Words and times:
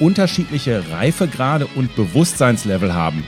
unterschiedliche 0.00 0.84
Reifegrade 0.90 1.66
und 1.74 1.94
Bewusstseinslevel 1.96 2.94
haben. 2.94 3.24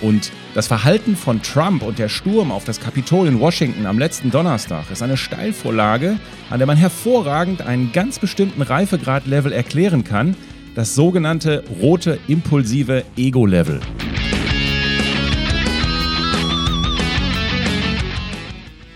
Und 0.00 0.32
das 0.54 0.66
Verhalten 0.66 1.16
von 1.16 1.40
Trump 1.42 1.82
und 1.82 1.98
der 1.98 2.08
Sturm 2.08 2.50
auf 2.50 2.64
das 2.64 2.80
Kapitol 2.80 3.28
in 3.28 3.40
Washington 3.40 3.86
am 3.86 3.98
letzten 3.98 4.30
Donnerstag 4.30 4.90
ist 4.90 5.02
eine 5.02 5.16
Steilvorlage, 5.16 6.18
an 6.50 6.58
der 6.58 6.66
man 6.66 6.76
hervorragend 6.76 7.62
einen 7.62 7.92
ganz 7.92 8.18
bestimmten 8.18 8.62
Reifegradlevel 8.62 9.52
erklären 9.52 10.04
kann, 10.04 10.36
das 10.74 10.94
sogenannte 10.94 11.64
rote 11.80 12.18
impulsive 12.28 13.04
Ego-Level. 13.16 13.80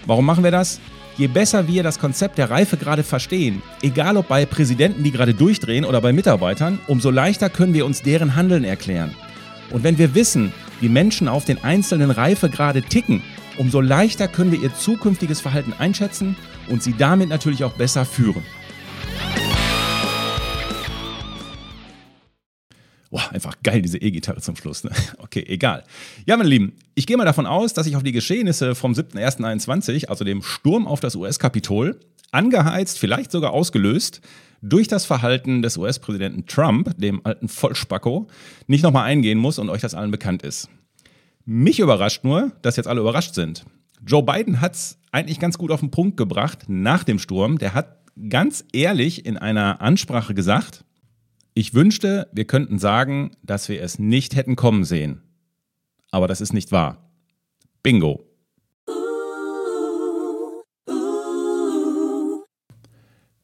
Warum 0.06 0.25
machen 0.27 0.45
wir 0.45 0.51
das? 0.51 0.80
Je 1.19 1.28
besser 1.28 1.67
wir 1.67 1.83
das 1.83 1.98
Konzept 1.98 2.36
der 2.36 2.50
Reife 2.50 2.77
gerade 2.77 3.03
verstehen, 3.03 3.62
egal 3.81 4.19
ob 4.19 4.28
bei 4.28 4.45
Präsidenten, 4.45 5.03
die 5.03 5.12
gerade 5.12 5.33
durchdrehen 5.33 5.86
oder 5.86 6.03
bei 6.03 6.12
Mitarbeitern, 6.12 6.78
umso 6.89 7.11
leichter 7.11 7.48
können 7.48 7.73
wir 7.73 7.86
uns 7.86 8.03
deren 8.03 8.36
Handeln 8.36 8.64
erklären. 8.64 9.14
Und 9.70 9.83
wenn 9.83 9.97
wir 9.97 10.14
wissen, 10.14 10.53
wie 10.81 10.91
Menschen 10.91 11.27
auf 11.27 11.47
den 11.47 11.64
einzelnen 11.64 12.11
Reifegrade 12.11 12.83
ticken, 12.83 13.23
umso 13.56 13.81
leichter 13.81 14.28
können 14.28 14.53
wir 14.53 14.61
ihr 14.61 14.75
zukünftiges 14.75 15.41
Verhalten 15.41 15.73
einschätzen 15.78 16.36
und 16.69 16.83
sie 16.83 16.95
damit 16.98 17.30
natürlich 17.30 17.64
auch 17.64 17.73
besser 17.73 18.05
führen. 18.05 18.42
Boah, 23.17 23.33
einfach 23.33 23.55
geil, 23.62 23.81
diese 23.81 23.97
E-Gitarre 23.97 24.42
zum 24.42 24.56
Schluss. 24.56 24.84
Ne? 24.84 24.91
Okay, 25.17 25.42
egal. 25.48 25.84
Ja, 26.27 26.36
meine 26.36 26.50
Lieben, 26.50 26.75
ich 26.95 27.06
gehe 27.06 27.17
mal 27.17 27.25
davon 27.25 27.47
aus, 27.47 27.73
dass 27.73 27.86
ich 27.86 27.97
auf 27.97 28.03
die 28.03 28.12
Geschehnisse 28.12 28.75
vom 28.75 28.92
7.1.21, 28.92 30.08
also 30.08 30.23
dem 30.23 30.42
Sturm 30.42 30.86
auf 30.86 31.00
das 31.00 31.17
US-Kapitol, 31.17 31.98
angeheizt, 32.31 32.98
vielleicht 32.98 33.33
sogar 33.33 33.55
ausgelöst, 33.55 34.20
durch 34.61 34.86
das 34.86 35.06
Verhalten 35.06 35.62
des 35.62 35.78
US-Präsidenten 35.78 36.45
Trump, 36.45 36.95
dem 36.98 37.25
alten 37.25 37.48
Vollspacko, 37.48 38.28
nicht 38.67 38.83
nochmal 38.83 39.05
eingehen 39.05 39.39
muss 39.39 39.58
und 39.58 39.70
euch 39.70 39.80
das 39.80 39.95
allen 39.95 40.11
bekannt 40.11 40.42
ist. 40.42 40.69
Mich 41.47 41.78
überrascht 41.78 42.23
nur, 42.23 42.53
dass 42.61 42.77
jetzt 42.77 42.86
alle 42.86 43.01
überrascht 43.01 43.34
sind. 43.34 43.64
Joe 44.06 44.23
Biden 44.23 44.61
hat 44.61 44.75
es 44.75 44.98
eigentlich 45.11 45.41
ganz 45.41 45.56
gut 45.56 45.70
auf 45.70 45.80
den 45.80 45.91
Punkt 45.91 46.19
gebracht 46.19 46.64
nach 46.69 47.03
dem 47.03 47.19
Sturm. 47.19 47.56
Der 47.56 47.73
hat 47.73 47.97
ganz 48.28 48.62
ehrlich 48.75 49.25
in 49.25 49.39
einer 49.39 49.80
Ansprache 49.80 50.34
gesagt, 50.34 50.84
ich 51.58 51.72
wünschte, 51.72 52.28
wir 52.32 52.44
könnten 52.44 52.78
sagen, 52.78 53.30
dass 53.42 53.70
wir 53.70 53.80
es 53.80 53.98
nicht 53.98 54.36
hätten 54.36 54.56
kommen 54.56 54.84
sehen. 54.84 55.22
Aber 56.10 56.28
das 56.28 56.42
ist 56.42 56.52
nicht 56.52 56.70
wahr. 56.70 57.10
Bingo. 57.82 58.22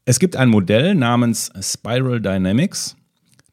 Es 0.05 0.19
gibt 0.19 0.37
ein 0.37 0.51
Modell 0.51 0.95
namens 0.95 1.51
Spiral 1.59 2.21
Dynamics, 2.21 2.97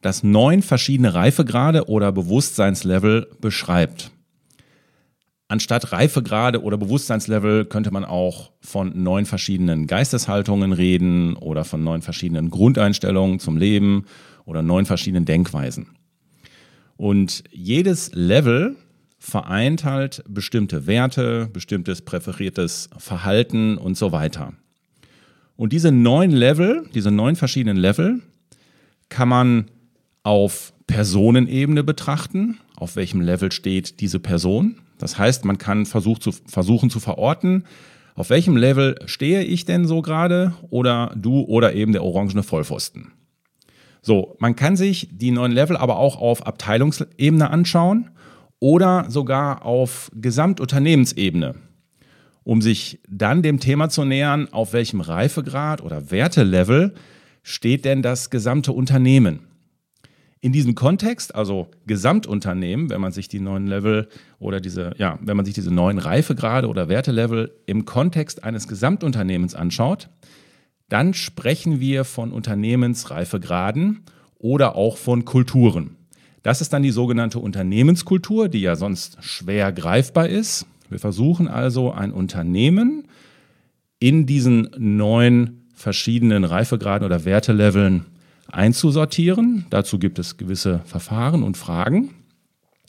das 0.02 0.24
neun 0.24 0.62
verschiedene 0.62 1.14
Reifegrade 1.14 1.88
oder 1.88 2.12
Bewusstseinslevel 2.12 3.30
beschreibt. 3.40 4.12
Anstatt 5.48 5.94
Reifegrade 5.94 6.62
oder 6.62 6.78
Bewusstseinslevel 6.78 7.64
könnte 7.64 7.92
man 7.92 8.04
auch 8.04 8.52
von 8.60 9.02
neun 9.04 9.26
verschiedenen 9.26 9.88
Geisteshaltungen 9.88 10.74
reden 10.74 11.38
oder 11.38 11.64
von 11.64 11.82
neun 11.82 12.02
verschiedenen 12.02 12.50
Grundeinstellungen 12.50 13.40
zum 13.40 13.56
Leben 13.56 14.06
oder 14.50 14.64
neun 14.64 14.86
verschiedenen 14.86 15.26
Denkweisen. 15.26 15.88
Und 16.98 17.44
jedes 17.52 18.12
Level 18.14 18.76
vereint 19.20 19.84
halt 19.84 20.24
bestimmte 20.28 20.88
Werte, 20.88 21.50
bestimmtes 21.54 22.02
präferiertes 22.02 22.90
Verhalten 22.98 23.78
und 23.78 23.96
so 23.96 24.12
weiter. 24.12 24.54
Und 25.56 25.72
diese 25.72 25.92
neun 25.92 26.32
Level, 26.32 26.86
diese 26.94 27.12
neun 27.12 27.36
verschiedenen 27.36 27.78
Level, 27.78 28.22
kann 29.10 29.30
man 29.30 29.66
auf 30.24 30.74
Personenebene 30.88 31.84
betrachten, 31.84 32.60
auf 32.76 32.96
welchem 32.96 33.22
Level 33.22 33.52
steht 33.52 34.00
diese 34.00 34.20
Person. 34.20 34.78
Das 34.98 35.18
heißt, 35.18 35.46
man 35.46 35.58
kann 35.58 35.86
versuch 35.86 36.20
zu, 36.20 36.32
versuchen 36.32 36.90
zu 36.90 37.00
verorten, 37.00 37.66
auf 38.16 38.30
welchem 38.30 38.58
Level 38.58 38.96
stehe 39.06 39.44
ich 39.44 39.66
denn 39.66 39.86
so 39.86 40.02
gerade 40.02 40.54
oder 40.70 41.14
du 41.16 41.42
oder 41.42 41.74
eben 41.74 41.94
der 41.94 42.04
orangene 42.04 42.44
Vollpfosten. 42.44 43.12
So, 44.02 44.36
man 44.40 44.56
kann 44.56 44.76
sich 44.76 45.10
die 45.12 45.32
neuen 45.32 45.52
Level 45.52 45.76
aber 45.78 45.98
auch 45.98 46.18
auf 46.20 46.46
Abteilungsebene 46.46 47.50
anschauen 47.50 48.10
oder 48.60 49.06
sogar 49.10 49.66
auf 49.66 50.12
Gesamtunternehmensebene, 50.14 51.56
um 52.44 52.62
sich 52.62 53.00
dann 53.10 53.42
dem 53.42 53.60
Thema 53.60 53.90
zu 53.90 54.06
nähern, 54.06 54.48
auf 54.52 54.74
welchem 54.74 55.02
Reifegrad 55.02 55.82
oder 55.82 56.12
Wertelevel 56.12 56.94
steht 57.44 57.86
denn 57.86 58.02
das 58.02 58.30
gesamte 58.30 58.72
Unternehmen. 58.72 59.48
In 60.42 60.54
diesem 60.54 60.74
Kontext, 60.74 61.36
also 61.36 61.68
Gesamtunternehmen, 61.86 62.90
wenn 62.90 63.02
man 63.02 63.12
sich 63.12 63.28
die 63.28 63.42
neuen 63.42 63.68
Level 63.68 64.08
oder 64.40 64.62
diese, 64.62 64.94
ja, 64.98 65.20
wenn 65.22 65.36
man 65.36 65.46
sich 65.46 65.54
diese 65.54 65.74
neuen 65.74 65.98
Reifegrade 65.98 66.70
oder 66.70 66.88
Wertelevel 66.88 67.52
im 67.66 67.84
Kontext 67.84 68.46
eines 68.46 68.70
Gesamtunternehmens 68.70 69.54
anschaut, 69.54 70.10
dann 70.90 71.14
sprechen 71.14 71.80
wir 71.80 72.04
von 72.04 72.32
Unternehmensreifegraden 72.32 74.02
oder 74.38 74.76
auch 74.76 74.98
von 74.98 75.26
Kulturen. 75.26 75.96
Das 76.44 76.62
ist 76.62 76.74
dann 76.74 76.84
die 76.84 76.92
sogenannte 76.92 77.40
Unternehmenskultur, 77.40 78.50
die 78.50 78.62
ja 78.62 78.76
sonst 78.76 79.18
schwer 79.22 79.72
greifbar 79.72 80.28
ist. 80.28 80.66
Wir 80.90 81.00
versuchen 81.00 81.48
also 81.48 81.92
ein 81.92 82.12
Unternehmen 82.12 83.08
in 84.00 84.26
diesen 84.26 84.70
neun 84.78 85.62
verschiedenen 85.76 86.44
Reifegraden 86.44 87.06
oder 87.06 87.26
Werteleveln 87.26 88.06
einzusortieren. 88.52 89.66
Dazu 89.70 90.00
gibt 90.00 90.18
es 90.20 90.38
gewisse 90.38 90.82
Verfahren 90.86 91.44
und 91.44 91.58
Fragen. 91.58 92.12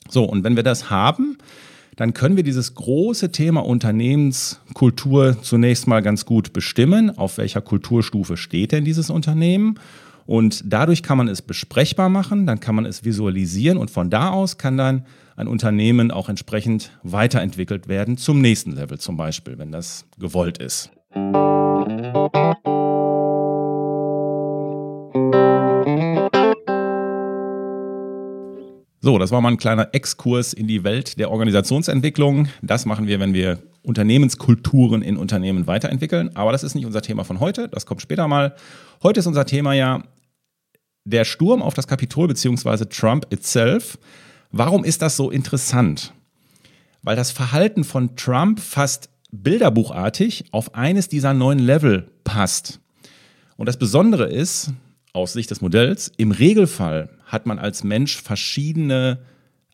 So, 0.08 0.24
und 0.24 0.44
wenn 0.44 0.56
wir 0.56 0.62
das 0.62 0.90
haben, 0.90 1.36
dann 1.96 2.14
können 2.14 2.36
wir 2.36 2.42
dieses 2.42 2.74
große 2.74 3.32
Thema 3.32 3.60
Unternehmenskultur 3.64 5.36
zunächst 5.42 5.86
mal 5.86 6.00
ganz 6.00 6.24
gut 6.24 6.52
bestimmen. 6.52 7.16
Auf 7.16 7.38
welcher 7.38 7.60
Kulturstufe 7.60 8.36
steht 8.36 8.72
denn 8.72 8.84
dieses 8.84 9.10
Unternehmen? 9.10 9.78
Und 10.26 10.62
dadurch 10.64 11.02
kann 11.02 11.18
man 11.18 11.28
es 11.28 11.42
besprechbar 11.42 12.08
machen, 12.08 12.46
dann 12.46 12.60
kann 12.60 12.74
man 12.76 12.86
es 12.86 13.04
visualisieren 13.04 13.78
und 13.78 13.90
von 13.90 14.10
da 14.10 14.30
aus 14.30 14.58
kann 14.58 14.76
dann 14.76 15.04
ein 15.34 15.48
Unternehmen 15.48 16.10
auch 16.10 16.28
entsprechend 16.28 16.92
weiterentwickelt 17.02 17.88
werden 17.88 18.16
zum 18.16 18.40
nächsten 18.40 18.72
Level 18.72 18.98
zum 18.98 19.16
Beispiel, 19.16 19.58
wenn 19.58 19.72
das 19.72 20.04
gewollt 20.18 20.58
ist. 20.58 20.90
So, 29.02 29.18
das 29.18 29.30
war 29.30 29.40
mal 29.40 29.48
ein 29.48 29.56
kleiner 29.56 29.88
Exkurs 29.94 30.52
in 30.52 30.66
die 30.66 30.84
Welt 30.84 31.18
der 31.18 31.30
Organisationsentwicklung. 31.30 32.48
Das 32.60 32.84
machen 32.84 33.06
wir, 33.06 33.18
wenn 33.18 33.32
wir 33.32 33.58
Unternehmenskulturen 33.80 35.00
in 35.00 35.16
Unternehmen 35.16 35.66
weiterentwickeln. 35.66 36.36
Aber 36.36 36.52
das 36.52 36.62
ist 36.62 36.74
nicht 36.74 36.84
unser 36.84 37.00
Thema 37.00 37.24
von 37.24 37.40
heute, 37.40 37.68
das 37.68 37.86
kommt 37.86 38.02
später 38.02 38.28
mal. 38.28 38.54
Heute 39.02 39.20
ist 39.20 39.26
unser 39.26 39.46
Thema 39.46 39.72
ja 39.72 40.02
der 41.06 41.24
Sturm 41.24 41.62
auf 41.62 41.72
das 41.72 41.86
Kapitol 41.86 42.28
bzw. 42.28 42.84
Trump 42.84 43.26
itself. 43.32 43.98
Warum 44.52 44.84
ist 44.84 45.00
das 45.00 45.16
so 45.16 45.30
interessant? 45.30 46.12
Weil 47.02 47.16
das 47.16 47.30
Verhalten 47.30 47.84
von 47.84 48.16
Trump 48.16 48.60
fast 48.60 49.08
bilderbuchartig 49.32 50.44
auf 50.50 50.74
eines 50.74 51.08
dieser 51.08 51.32
neuen 51.32 51.58
Level 51.58 52.10
passt. 52.24 52.80
Und 53.56 53.64
das 53.64 53.78
Besondere 53.78 54.28
ist, 54.28 54.72
aus 55.14 55.32
Sicht 55.32 55.50
des 55.50 55.62
Modells, 55.62 56.12
im 56.18 56.32
Regelfall 56.32 57.08
hat 57.30 57.46
man 57.46 57.58
als 57.58 57.84
Mensch 57.84 58.20
verschiedene 58.20 59.20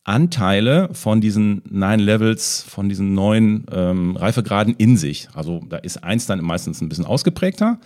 Anteile 0.05 0.89
von 0.93 1.21
diesen 1.21 1.63
neun 1.69 1.99
Levels, 1.99 2.63
von 2.63 2.89
diesen 2.89 3.15
neun 3.15 3.67
ähm, 3.73 4.17
Reifegraden 4.17 4.75
in 4.79 4.97
sich. 4.97 5.29
Also 5.35 5.63
da 5.69 5.79
ist 5.79 6.05
eins 6.05 6.27
dann 6.27 6.41
meistens 6.45 6.81
ein 6.81 6.89
bisschen 6.89 7.07
ausgeprägter. 7.07 7.81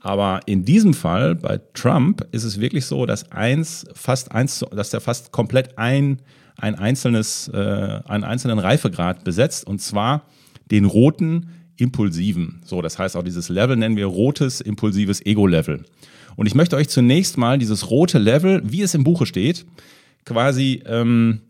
Aber 0.00 0.40
in 0.46 0.64
diesem 0.64 0.94
Fall 0.94 1.36
bei 1.36 1.60
Trump 1.72 2.26
ist 2.32 2.44
es 2.44 2.60
wirklich 2.60 2.86
so, 2.86 3.06
dass 3.06 3.30
eins 3.30 3.86
fast 3.94 4.32
eins, 4.32 4.64
dass 4.74 4.90
der 4.90 5.00
fast 5.00 5.32
komplett 5.32 5.78
ein, 5.78 6.20
ein 6.56 6.74
einzelnes, 6.74 7.48
äh, 7.48 8.00
einen 8.04 8.24
einzelnen 8.24 8.58
Reifegrad 8.58 9.22
besetzt 9.22 9.66
und 9.66 9.80
zwar 9.80 10.26
den 10.70 10.86
roten 10.86 11.50
impulsiven. 11.76 12.62
So, 12.64 12.82
das 12.82 12.98
heißt 12.98 13.16
auch 13.16 13.22
dieses 13.22 13.48
Level 13.48 13.76
nennen 13.76 13.96
wir 13.96 14.06
rotes 14.06 14.60
impulsives 14.60 15.24
Ego-Level. 15.24 15.84
Und 16.36 16.46
ich 16.46 16.54
möchte 16.54 16.76
euch 16.76 16.88
zunächst 16.88 17.38
mal 17.38 17.58
dieses 17.58 17.90
rote 17.90 18.18
Level, 18.18 18.62
wie 18.64 18.82
es 18.82 18.94
im 18.94 19.04
Buche 19.04 19.26
steht, 19.26 19.66
quasi, 20.24 20.82
ähm, 20.86 21.40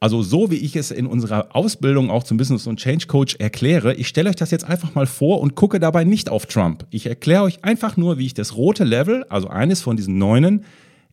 also 0.00 0.22
so 0.22 0.50
wie 0.50 0.56
ich 0.56 0.76
es 0.76 0.90
in 0.90 1.06
unserer 1.06 1.54
Ausbildung 1.54 2.10
auch 2.10 2.24
zum 2.24 2.38
Business 2.38 2.66
und 2.66 2.80
Change 2.80 3.06
Coach 3.06 3.36
erkläre, 3.36 3.94
ich 3.94 4.08
stelle 4.08 4.30
euch 4.30 4.36
das 4.36 4.50
jetzt 4.50 4.64
einfach 4.64 4.94
mal 4.94 5.06
vor 5.06 5.40
und 5.40 5.54
gucke 5.54 5.78
dabei 5.78 6.04
nicht 6.04 6.30
auf 6.30 6.46
Trump. 6.46 6.86
Ich 6.90 7.06
erkläre 7.06 7.42
euch 7.42 7.64
einfach 7.64 7.96
nur, 7.96 8.18
wie 8.18 8.26
ich 8.26 8.34
das 8.34 8.56
rote 8.56 8.84
Level, 8.84 9.24
also 9.28 9.48
eines 9.48 9.82
von 9.82 9.96
diesen 9.96 10.18
neunen, 10.18 10.64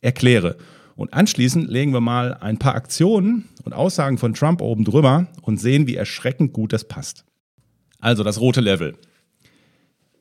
erkläre. 0.02 0.58
Und 0.96 1.14
anschließend 1.14 1.70
legen 1.70 1.94
wir 1.94 2.02
mal 2.02 2.34
ein 2.36 2.58
paar 2.58 2.76
Aktionen 2.76 3.46
und 3.64 3.74
Aussagen 3.74 4.18
von 4.18 4.34
Trump 4.34 4.62
oben 4.62 4.84
drüber 4.84 5.28
und 5.42 5.60
sehen, 5.60 5.86
wie 5.86 5.96
erschreckend 5.96 6.54
gut 6.54 6.74
das 6.74 6.86
passt. 6.86 7.24
Also 8.00 8.24
das 8.24 8.40
rote 8.40 8.62
Level. 8.62 8.96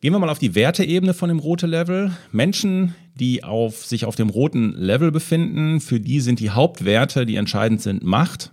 Gehen 0.07 0.13
wir 0.13 0.21
mal 0.21 0.31
auf 0.31 0.39
die 0.39 0.55
Werteebene 0.55 1.15
von 1.15 1.31
dem 1.31 1.41
roten 1.41 1.69
Level. 1.69 2.13
Menschen, 2.31 2.95
die 3.17 3.43
auf, 3.43 3.85
sich 3.85 4.05
auf 4.05 4.15
dem 4.15 4.29
roten 4.29 4.73
Level 4.75 5.11
befinden, 5.11 5.81
für 5.81 5.99
die 5.99 6.21
sind 6.21 6.39
die 6.39 6.51
Hauptwerte, 6.51 7.27
die 7.27 7.35
entscheidend 7.35 7.83
sind, 7.83 8.05
Macht, 8.05 8.53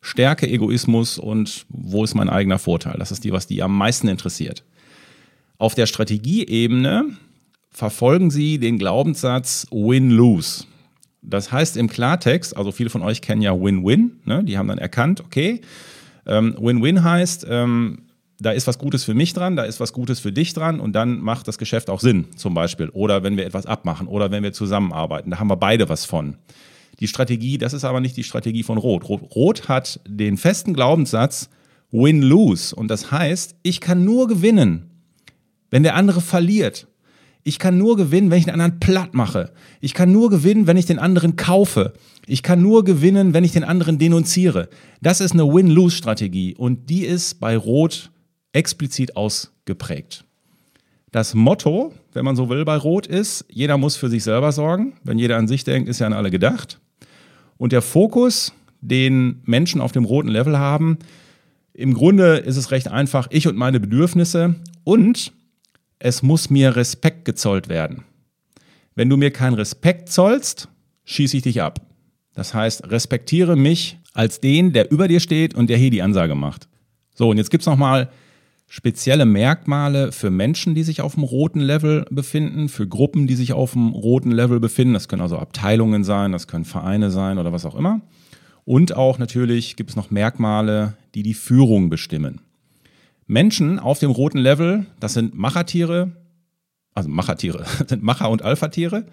Stärke, 0.00 0.48
Egoismus 0.48 1.16
und 1.16 1.66
wo 1.68 2.02
ist 2.02 2.16
mein 2.16 2.28
eigener 2.28 2.58
Vorteil. 2.58 2.96
Das 2.98 3.12
ist 3.12 3.22
die, 3.22 3.30
was 3.30 3.46
die 3.46 3.62
am 3.62 3.78
meisten 3.78 4.08
interessiert. 4.08 4.64
Auf 5.56 5.76
der 5.76 5.86
Strategieebene 5.86 7.04
verfolgen 7.70 8.32
sie 8.32 8.58
den 8.58 8.76
Glaubenssatz 8.76 9.68
Win-Lose. 9.70 10.64
Das 11.22 11.52
heißt 11.52 11.76
im 11.76 11.88
Klartext, 11.88 12.56
also 12.56 12.72
viele 12.72 12.90
von 12.90 13.02
euch 13.02 13.22
kennen 13.22 13.42
ja 13.42 13.52
Win-Win, 13.54 14.18
ne? 14.24 14.42
die 14.42 14.58
haben 14.58 14.66
dann 14.66 14.78
erkannt, 14.78 15.20
okay, 15.20 15.60
ähm, 16.26 16.56
Win-Win 16.58 17.04
heißt, 17.04 17.46
ähm, 17.48 18.07
da 18.40 18.52
ist 18.52 18.66
was 18.66 18.78
Gutes 18.78 19.04
für 19.04 19.14
mich 19.14 19.32
dran, 19.32 19.56
da 19.56 19.64
ist 19.64 19.80
was 19.80 19.92
Gutes 19.92 20.20
für 20.20 20.32
dich 20.32 20.54
dran 20.54 20.78
und 20.78 20.92
dann 20.92 21.18
macht 21.20 21.48
das 21.48 21.58
Geschäft 21.58 21.90
auch 21.90 22.00
Sinn, 22.00 22.26
zum 22.36 22.54
Beispiel. 22.54 22.88
Oder 22.90 23.22
wenn 23.22 23.36
wir 23.36 23.44
etwas 23.44 23.66
abmachen 23.66 24.06
oder 24.06 24.30
wenn 24.30 24.42
wir 24.42 24.52
zusammenarbeiten, 24.52 25.30
da 25.30 25.38
haben 25.38 25.48
wir 25.48 25.56
beide 25.56 25.88
was 25.88 26.04
von. 26.04 26.36
Die 27.00 27.08
Strategie, 27.08 27.58
das 27.58 27.72
ist 27.72 27.84
aber 27.84 28.00
nicht 28.00 28.16
die 28.16 28.24
Strategie 28.24 28.62
von 28.62 28.78
Rot. 28.78 29.08
Rot 29.08 29.68
hat 29.68 30.00
den 30.06 30.36
festen 30.36 30.74
Glaubenssatz 30.74 31.48
Win-Lose 31.90 32.74
und 32.74 32.88
das 32.88 33.10
heißt, 33.10 33.56
ich 33.62 33.80
kann 33.80 34.04
nur 34.04 34.28
gewinnen, 34.28 34.90
wenn 35.70 35.82
der 35.82 35.94
andere 35.94 36.20
verliert. 36.20 36.86
Ich 37.44 37.58
kann 37.58 37.78
nur 37.78 37.96
gewinnen, 37.96 38.30
wenn 38.30 38.38
ich 38.38 38.44
den 38.44 38.54
anderen 38.54 38.78
platt 38.78 39.14
mache. 39.14 39.52
Ich 39.80 39.94
kann 39.94 40.12
nur 40.12 40.28
gewinnen, 40.28 40.66
wenn 40.66 40.76
ich 40.76 40.86
den 40.86 40.98
anderen 40.98 41.36
kaufe. 41.36 41.94
Ich 42.26 42.42
kann 42.42 42.60
nur 42.60 42.84
gewinnen, 42.84 43.32
wenn 43.32 43.44
ich 43.44 43.52
den 43.52 43.64
anderen 43.64 43.98
denunziere. 43.98 44.68
Das 45.00 45.20
ist 45.20 45.32
eine 45.32 45.46
Win-Lose-Strategie 45.46 46.54
und 46.56 46.90
die 46.90 47.06
ist 47.06 47.40
bei 47.40 47.56
Rot 47.56 48.10
explizit 48.52 49.16
ausgeprägt. 49.16 50.24
Das 51.10 51.34
Motto, 51.34 51.94
wenn 52.12 52.24
man 52.24 52.36
so 52.36 52.48
will, 52.48 52.64
bei 52.64 52.76
Rot 52.76 53.06
ist, 53.06 53.46
jeder 53.48 53.78
muss 53.78 53.96
für 53.96 54.08
sich 54.08 54.22
selber 54.24 54.52
sorgen. 54.52 54.94
Wenn 55.04 55.18
jeder 55.18 55.36
an 55.36 55.48
sich 55.48 55.64
denkt, 55.64 55.88
ist 55.88 56.00
ja 56.00 56.06
an 56.06 56.12
alle 56.12 56.30
gedacht. 56.30 56.80
Und 57.56 57.72
der 57.72 57.82
Fokus, 57.82 58.52
den 58.80 59.40
Menschen 59.44 59.80
auf 59.80 59.92
dem 59.92 60.04
roten 60.04 60.28
Level 60.28 60.58
haben, 60.58 60.98
im 61.72 61.94
Grunde 61.94 62.36
ist 62.38 62.56
es 62.56 62.70
recht 62.70 62.88
einfach, 62.88 63.28
ich 63.30 63.46
und 63.46 63.56
meine 63.56 63.80
Bedürfnisse 63.80 64.56
und 64.84 65.32
es 65.98 66.22
muss 66.22 66.50
mir 66.50 66.76
Respekt 66.76 67.24
gezollt 67.24 67.68
werden. 67.68 68.04
Wenn 68.94 69.08
du 69.08 69.16
mir 69.16 69.30
keinen 69.30 69.54
Respekt 69.54 70.10
zollst, 70.10 70.68
schieße 71.04 71.36
ich 71.36 71.42
dich 71.44 71.62
ab. 71.62 71.80
Das 72.34 72.52
heißt, 72.52 72.90
respektiere 72.90 73.56
mich 73.56 73.98
als 74.12 74.40
den, 74.40 74.72
der 74.72 74.90
über 74.90 75.08
dir 75.08 75.20
steht 75.20 75.54
und 75.54 75.70
der 75.70 75.76
hier 75.76 75.90
die 75.90 76.02
Ansage 76.02 76.34
macht. 76.34 76.68
So, 77.14 77.30
und 77.30 77.38
jetzt 77.38 77.50
gibt 77.50 77.62
es 77.62 77.66
nochmal 77.66 78.10
spezielle 78.68 79.24
Merkmale 79.24 80.12
für 80.12 80.30
Menschen, 80.30 80.74
die 80.74 80.82
sich 80.82 81.00
auf 81.00 81.14
dem 81.14 81.24
roten 81.24 81.60
Level 81.60 82.04
befinden, 82.10 82.68
für 82.68 82.86
Gruppen, 82.86 83.26
die 83.26 83.34
sich 83.34 83.54
auf 83.54 83.72
dem 83.72 83.88
roten 83.88 84.30
Level 84.30 84.60
befinden. 84.60 84.94
Das 84.94 85.08
können 85.08 85.22
also 85.22 85.38
Abteilungen 85.38 86.04
sein, 86.04 86.32
das 86.32 86.46
können 86.46 86.66
Vereine 86.66 87.10
sein 87.10 87.38
oder 87.38 87.52
was 87.52 87.64
auch 87.64 87.74
immer. 87.74 88.02
Und 88.64 88.94
auch 88.94 89.18
natürlich 89.18 89.76
gibt 89.76 89.90
es 89.90 89.96
noch 89.96 90.10
Merkmale, 90.10 90.94
die 91.14 91.22
die 91.22 91.32
Führung 91.32 91.88
bestimmen. 91.88 92.42
Menschen 93.26 93.78
auf 93.78 93.98
dem 93.98 94.10
roten 94.10 94.38
Level, 94.38 94.86
das 95.00 95.14
sind 95.14 95.34
Machertiere, 95.34 96.12
also 96.94 97.08
Machertiere, 97.08 97.64
sind 97.86 98.02
Macher- 98.02 98.30
und 98.30 98.42
Alpha-Tiere. 98.42 99.06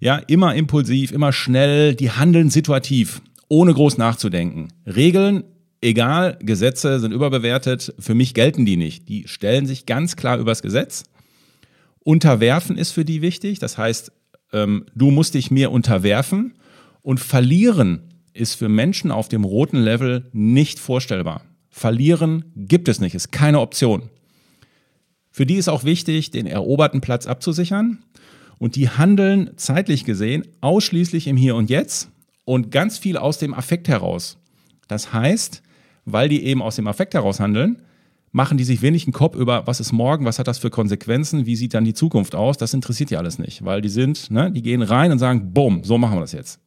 Ja, 0.00 0.16
immer 0.16 0.54
impulsiv, 0.54 1.12
immer 1.12 1.32
schnell, 1.32 1.94
die 1.94 2.10
handeln 2.10 2.48
situativ, 2.48 3.20
ohne 3.48 3.74
groß 3.74 3.98
nachzudenken. 3.98 4.68
Regeln 4.86 5.44
egal, 5.86 6.36
Gesetze 6.40 7.00
sind 7.00 7.12
überbewertet, 7.12 7.94
für 7.98 8.14
mich 8.14 8.34
gelten 8.34 8.66
die 8.66 8.76
nicht. 8.76 9.08
Die 9.08 9.28
stellen 9.28 9.66
sich 9.66 9.86
ganz 9.86 10.16
klar 10.16 10.38
übers 10.38 10.60
Gesetz. 10.60 11.04
Unterwerfen 12.00 12.76
ist 12.76 12.92
für 12.92 13.04
die 13.04 13.22
wichtig, 13.22 13.58
das 13.60 13.78
heißt, 13.78 14.12
ähm, 14.52 14.86
du 14.94 15.10
musst 15.10 15.34
dich 15.34 15.50
mir 15.50 15.70
unterwerfen 15.70 16.54
und 17.02 17.20
verlieren 17.20 18.02
ist 18.32 18.54
für 18.54 18.68
Menschen 18.68 19.10
auf 19.10 19.28
dem 19.28 19.44
roten 19.44 19.78
Level 19.78 20.28
nicht 20.32 20.78
vorstellbar. 20.78 21.42
Verlieren 21.70 22.44
gibt 22.54 22.88
es 22.88 23.00
nicht, 23.00 23.14
ist 23.14 23.32
keine 23.32 23.60
Option. 23.60 24.10
Für 25.30 25.46
die 25.46 25.56
ist 25.56 25.68
auch 25.68 25.84
wichtig, 25.84 26.30
den 26.30 26.46
eroberten 26.46 27.00
Platz 27.00 27.26
abzusichern 27.26 28.04
und 28.58 28.76
die 28.76 28.88
handeln 28.88 29.52
zeitlich 29.56 30.04
gesehen 30.04 30.46
ausschließlich 30.60 31.26
im 31.26 31.36
Hier 31.36 31.54
und 31.56 31.70
Jetzt 31.70 32.10
und 32.44 32.70
ganz 32.70 32.98
viel 32.98 33.16
aus 33.16 33.38
dem 33.38 33.54
Affekt 33.54 33.88
heraus. 33.88 34.38
Das 34.88 35.12
heißt, 35.12 35.62
weil 36.06 36.30
die 36.30 36.44
eben 36.44 36.62
aus 36.62 36.76
dem 36.76 36.86
Affekt 36.86 37.12
heraus 37.12 37.38
handeln, 37.40 37.82
machen 38.32 38.56
die 38.56 38.64
sich 38.64 38.82
wenig 38.82 39.04
einen 39.04 39.12
Kopf 39.12 39.36
über, 39.36 39.66
was 39.66 39.80
ist 39.80 39.92
morgen, 39.92 40.24
was 40.24 40.38
hat 40.38 40.46
das 40.46 40.58
für 40.58 40.70
Konsequenzen, 40.70 41.46
wie 41.46 41.56
sieht 41.56 41.74
dann 41.74 41.84
die 41.84 41.94
Zukunft 41.94 42.34
aus. 42.34 42.56
Das 42.56 42.72
interessiert 42.74 43.10
die 43.10 43.16
alles 43.16 43.38
nicht, 43.38 43.64
weil 43.64 43.80
die 43.80 43.88
sind, 43.88 44.30
ne, 44.30 44.50
die 44.50 44.62
gehen 44.62 44.82
rein 44.82 45.12
und 45.12 45.18
sagen, 45.18 45.52
bumm, 45.52 45.84
so 45.84 45.98
machen 45.98 46.16
wir 46.16 46.20
das 46.20 46.32
jetzt. 46.32 46.60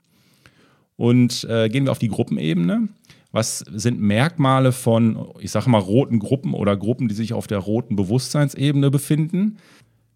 Und 0.96 1.46
äh, 1.50 1.70
gehen 1.70 1.86
wir 1.86 1.92
auf 1.92 2.00
die 2.00 2.10
Gruppenebene. 2.10 2.90
Was 3.32 3.60
sind 3.60 4.02
Merkmale 4.02 4.72
von, 4.72 5.28
ich 5.40 5.52
sage 5.52 5.70
mal, 5.70 5.78
roten 5.78 6.20
Gruppen 6.20 6.54
oder 6.54 6.76
Gruppen, 6.76 7.08
die 7.08 7.16
sich 7.16 7.34
auf 7.34 7.46
der 7.46 7.60
roten 7.60 7.96
Bewusstseinsebene 7.96 8.90
befinden? 8.90 9.58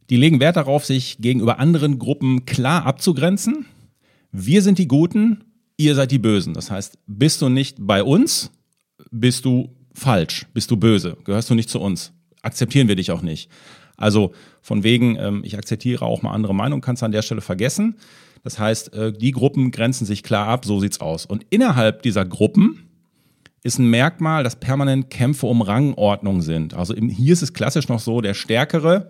Die 0.09 0.17
legen 0.17 0.39
Wert 0.39 0.57
darauf, 0.57 0.85
sich 0.85 1.19
gegenüber 1.19 1.59
anderen 1.59 1.99
Gruppen 1.99 2.45
klar 2.45 2.85
abzugrenzen. 2.85 3.67
Wir 4.31 4.63
sind 4.63 4.79
die 4.79 4.87
Guten, 4.87 5.43
ihr 5.77 5.93
seid 5.95 6.11
die 6.11 6.19
Bösen. 6.19 6.55
Das 6.55 6.71
heißt, 6.71 6.97
bist 7.05 7.41
du 7.41 7.49
nicht 7.49 7.77
bei 7.79 8.03
uns, 8.03 8.51
bist 9.11 9.45
du 9.45 9.69
falsch, 9.93 10.45
bist 10.53 10.71
du 10.71 10.77
böse, 10.77 11.17
gehörst 11.23 11.49
du 11.49 11.55
nicht 11.55 11.69
zu 11.69 11.79
uns. 11.79 12.13
Akzeptieren 12.41 12.87
wir 12.87 12.95
dich 12.95 13.11
auch 13.11 13.21
nicht. 13.21 13.49
Also 13.95 14.33
von 14.61 14.83
wegen, 14.83 15.15
ähm, 15.17 15.41
ich 15.43 15.57
akzeptiere 15.57 16.05
auch 16.05 16.21
mal 16.21 16.31
andere 16.31 16.55
Meinungen, 16.55 16.81
kannst 16.81 17.01
du 17.01 17.05
an 17.05 17.11
der 17.11 17.21
Stelle 17.21 17.41
vergessen. 17.41 17.95
Das 18.43 18.59
heißt, 18.59 18.93
äh, 18.93 19.13
die 19.13 19.31
Gruppen 19.31 19.71
grenzen 19.71 20.05
sich 20.05 20.23
klar 20.23 20.47
ab, 20.47 20.65
so 20.65 20.79
sieht's 20.79 20.99
aus. 20.99 21.25
Und 21.25 21.45
innerhalb 21.49 22.01
dieser 22.01 22.25
Gruppen 22.25 22.89
ist 23.63 23.79
ein 23.79 23.87
Merkmal, 23.87 24.43
dass 24.43 24.57
permanent 24.57 25.09
Kämpfe 25.09 25.47
um 25.47 25.61
Rangordnung 25.61 26.41
sind. 26.41 26.73
Also 26.73 26.93
hier 26.95 27.33
ist 27.33 27.41
es 27.41 27.53
klassisch 27.53 27.87
noch 27.87 27.99
so, 27.99 28.19
der 28.19 28.33
Stärkere, 28.33 29.09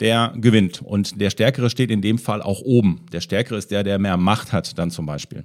der 0.00 0.34
gewinnt. 0.36 0.82
Und 0.82 1.20
der 1.20 1.30
Stärkere 1.30 1.70
steht 1.70 1.90
in 1.90 2.02
dem 2.02 2.18
Fall 2.18 2.42
auch 2.42 2.60
oben. 2.62 3.02
Der 3.12 3.20
Stärkere 3.20 3.56
ist 3.56 3.70
der, 3.70 3.84
der 3.84 3.98
mehr 3.98 4.16
Macht 4.16 4.52
hat, 4.52 4.76
dann 4.78 4.90
zum 4.90 5.06
Beispiel. 5.06 5.44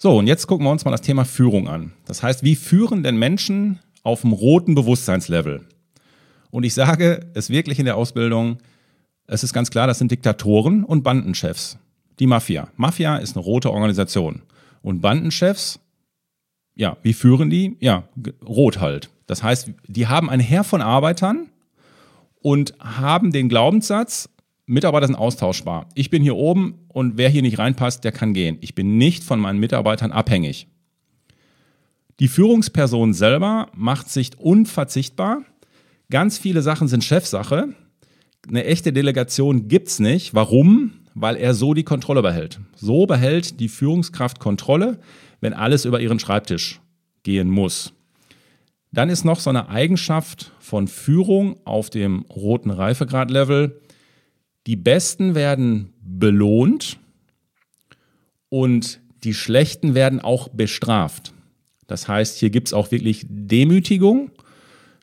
So, 0.00 0.16
und 0.16 0.28
jetzt 0.28 0.46
gucken 0.46 0.64
wir 0.64 0.70
uns 0.70 0.84
mal 0.84 0.92
das 0.92 1.00
Thema 1.00 1.24
Führung 1.24 1.66
an. 1.68 1.92
Das 2.04 2.22
heißt, 2.22 2.44
wie 2.44 2.54
führen 2.54 3.02
denn 3.02 3.16
Menschen 3.16 3.80
auf 4.04 4.20
dem 4.20 4.32
roten 4.32 4.76
Bewusstseinslevel? 4.76 5.66
Und 6.52 6.62
ich 6.62 6.72
sage 6.72 7.26
es 7.34 7.50
wirklich 7.50 7.80
in 7.80 7.84
der 7.84 7.96
Ausbildung, 7.96 8.58
es 9.26 9.42
ist 9.42 9.52
ganz 9.52 9.70
klar, 9.70 9.88
das 9.88 9.98
sind 9.98 10.12
Diktatoren 10.12 10.84
und 10.84 11.02
Bandenchefs. 11.02 11.78
Die 12.20 12.28
Mafia. 12.28 12.68
Mafia 12.76 13.16
ist 13.16 13.36
eine 13.36 13.44
rote 13.44 13.72
Organisation. 13.72 14.42
Und 14.82 15.00
Bandenchefs, 15.00 15.80
ja, 16.76 16.96
wie 17.02 17.12
führen 17.12 17.50
die? 17.50 17.76
Ja, 17.80 18.04
rot 18.46 18.78
halt. 18.78 19.10
Das 19.26 19.42
heißt, 19.42 19.72
die 19.88 20.06
haben 20.06 20.30
ein 20.30 20.38
Heer 20.38 20.62
von 20.62 20.80
Arbeitern 20.80 21.48
und 22.40 22.72
haben 22.78 23.32
den 23.32 23.48
Glaubenssatz, 23.48 24.28
Mitarbeiter 24.68 25.06
sind 25.06 25.16
austauschbar. 25.16 25.88
Ich 25.94 26.10
bin 26.10 26.22
hier 26.22 26.36
oben 26.36 26.74
und 26.88 27.16
wer 27.16 27.30
hier 27.30 27.40
nicht 27.40 27.58
reinpasst, 27.58 28.04
der 28.04 28.12
kann 28.12 28.34
gehen. 28.34 28.58
Ich 28.60 28.74
bin 28.74 28.98
nicht 28.98 29.24
von 29.24 29.40
meinen 29.40 29.58
Mitarbeitern 29.58 30.12
abhängig. 30.12 30.68
Die 32.20 32.28
Führungsperson 32.28 33.14
selber 33.14 33.68
macht 33.74 34.10
sich 34.10 34.38
unverzichtbar. 34.38 35.42
Ganz 36.10 36.36
viele 36.36 36.60
Sachen 36.60 36.86
sind 36.86 37.02
Chefsache. 37.02 37.70
Eine 38.46 38.64
echte 38.64 38.92
Delegation 38.92 39.68
gibt 39.68 39.88
es 39.88 40.00
nicht. 40.00 40.34
Warum? 40.34 40.92
Weil 41.14 41.36
er 41.36 41.54
so 41.54 41.72
die 41.72 41.84
Kontrolle 41.84 42.20
behält. 42.20 42.60
So 42.76 43.06
behält 43.06 43.60
die 43.60 43.68
Führungskraft 43.68 44.38
Kontrolle, 44.38 45.00
wenn 45.40 45.54
alles 45.54 45.86
über 45.86 46.00
ihren 46.00 46.18
Schreibtisch 46.18 46.80
gehen 47.22 47.48
muss. 47.48 47.94
Dann 48.92 49.08
ist 49.08 49.24
noch 49.24 49.40
so 49.40 49.48
eine 49.48 49.70
Eigenschaft 49.70 50.52
von 50.60 50.88
Führung 50.88 51.56
auf 51.64 51.88
dem 51.88 52.26
roten 52.28 52.70
Reifegrad-Level 52.70 53.80
die 54.68 54.76
Besten 54.76 55.34
werden 55.34 55.94
belohnt 56.02 56.98
und 58.50 59.00
die 59.24 59.32
Schlechten 59.32 59.94
werden 59.94 60.20
auch 60.20 60.48
bestraft. 60.48 61.32
Das 61.86 62.06
heißt, 62.06 62.38
hier 62.38 62.50
gibt 62.50 62.68
es 62.68 62.74
auch 62.74 62.90
wirklich 62.90 63.24
Demütigung. 63.30 64.30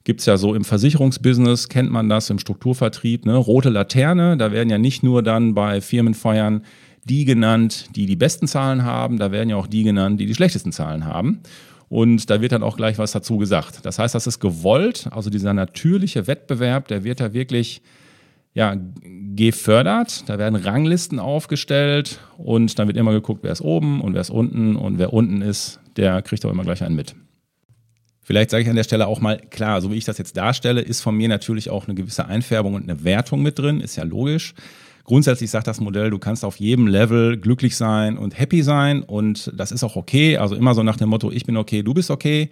Gibt 0.03 0.19
es 0.19 0.27
ja 0.27 0.37
so 0.37 0.53
im 0.53 0.65
Versicherungsbusiness, 0.65 1.67
kennt 1.67 1.91
man 1.91 2.09
das 2.09 2.29
im 2.29 2.37
Strukturvertrieb, 2.37 3.25
ne? 3.25 3.35
rote 3.37 3.69
Laterne, 3.69 4.37
da 4.37 4.51
werden 4.51 4.69
ja 4.69 4.77
nicht 4.77 5.01
nur 5.01 5.23
dann 5.23 5.55
bei 5.55 5.81
Firmenfeiern 5.81 6.61
die 7.03 7.25
genannt, 7.25 7.89
die 7.95 8.05
die 8.05 8.15
besten 8.15 8.47
Zahlen 8.47 8.83
haben, 8.83 9.17
da 9.17 9.31
werden 9.31 9.49
ja 9.49 9.55
auch 9.55 9.67
die 9.67 9.81
genannt, 9.81 10.19
die 10.19 10.27
die 10.27 10.35
schlechtesten 10.35 10.73
Zahlen 10.73 11.05
haben. 11.05 11.39
Und 11.89 12.29
da 12.29 12.39
wird 12.39 12.51
dann 12.51 12.61
auch 12.61 12.77
gleich 12.77 12.99
was 12.99 13.13
dazu 13.13 13.37
gesagt. 13.37 13.79
Das 13.83 13.97
heißt, 13.97 14.13
das 14.13 14.27
ist 14.27 14.39
gewollt, 14.39 15.07
also 15.09 15.31
dieser 15.31 15.55
natürliche 15.55 16.27
Wettbewerb, 16.27 16.87
der 16.87 17.03
wird 17.03 17.19
da 17.19 17.33
wirklich 17.33 17.81
ja, 18.55 18.75
gefördert. 19.35 20.27
Da 20.27 20.39
werden 20.39 20.55
Ranglisten 20.55 21.19
aufgestellt 21.19 22.19
und 22.37 22.79
dann 22.79 22.87
wird 22.87 22.97
immer 22.97 23.11
geguckt, 23.11 23.41
wer 23.43 23.51
ist 23.51 23.61
oben 23.61 24.01
und 24.01 24.13
wer 24.13 24.21
ist 24.21 24.31
unten 24.31 24.75
und 24.75 24.97
wer 24.97 25.13
unten 25.13 25.41
ist, 25.41 25.79
der 25.97 26.21
kriegt 26.23 26.43
auch 26.45 26.51
immer 26.51 26.63
gleich 26.63 26.81
einen 26.81 26.95
mit. 26.95 27.15
Vielleicht 28.23 28.49
sage 28.49 28.63
ich 28.63 28.69
an 28.69 28.75
der 28.75 28.83
Stelle 28.83 29.05
auch 29.05 29.21
mal, 29.21 29.37
klar, 29.37 29.81
so 29.81 29.91
wie 29.91 29.97
ich 29.97 30.05
das 30.05 30.17
jetzt 30.17 30.35
darstelle, 30.35 30.81
ist 30.81 31.01
von 31.01 31.15
mir 31.15 31.27
natürlich 31.27 31.69
auch 31.69 31.85
eine 31.85 31.93
gewisse 31.93 32.25
Einfärbung 32.25 32.73
und 32.73 32.89
eine 32.89 33.03
Wertung 33.03 33.43
mit 33.43 33.59
drin, 33.59 33.81
ist 33.81 33.97
ja 33.97 34.03
logisch. 34.03 34.55
Grundsätzlich 35.03 35.51
sagt 35.51 35.67
das 35.67 35.79
Modell, 35.79 36.09
du 36.09 36.17
kannst 36.17 36.43
auf 36.43 36.55
jedem 36.55 36.87
Level 36.87 37.37
glücklich 37.37 37.75
sein 37.75 38.17
und 38.17 38.39
happy 38.39 38.63
sein 38.63 39.03
und 39.03 39.51
das 39.55 39.71
ist 39.71 39.83
auch 39.83 39.95
okay. 39.95 40.37
Also 40.37 40.55
immer 40.55 40.73
so 40.73 40.81
nach 40.81 40.97
dem 40.97 41.09
Motto, 41.09 41.29
ich 41.29 41.45
bin 41.45 41.57
okay, 41.57 41.83
du 41.83 41.93
bist 41.93 42.09
okay. 42.09 42.49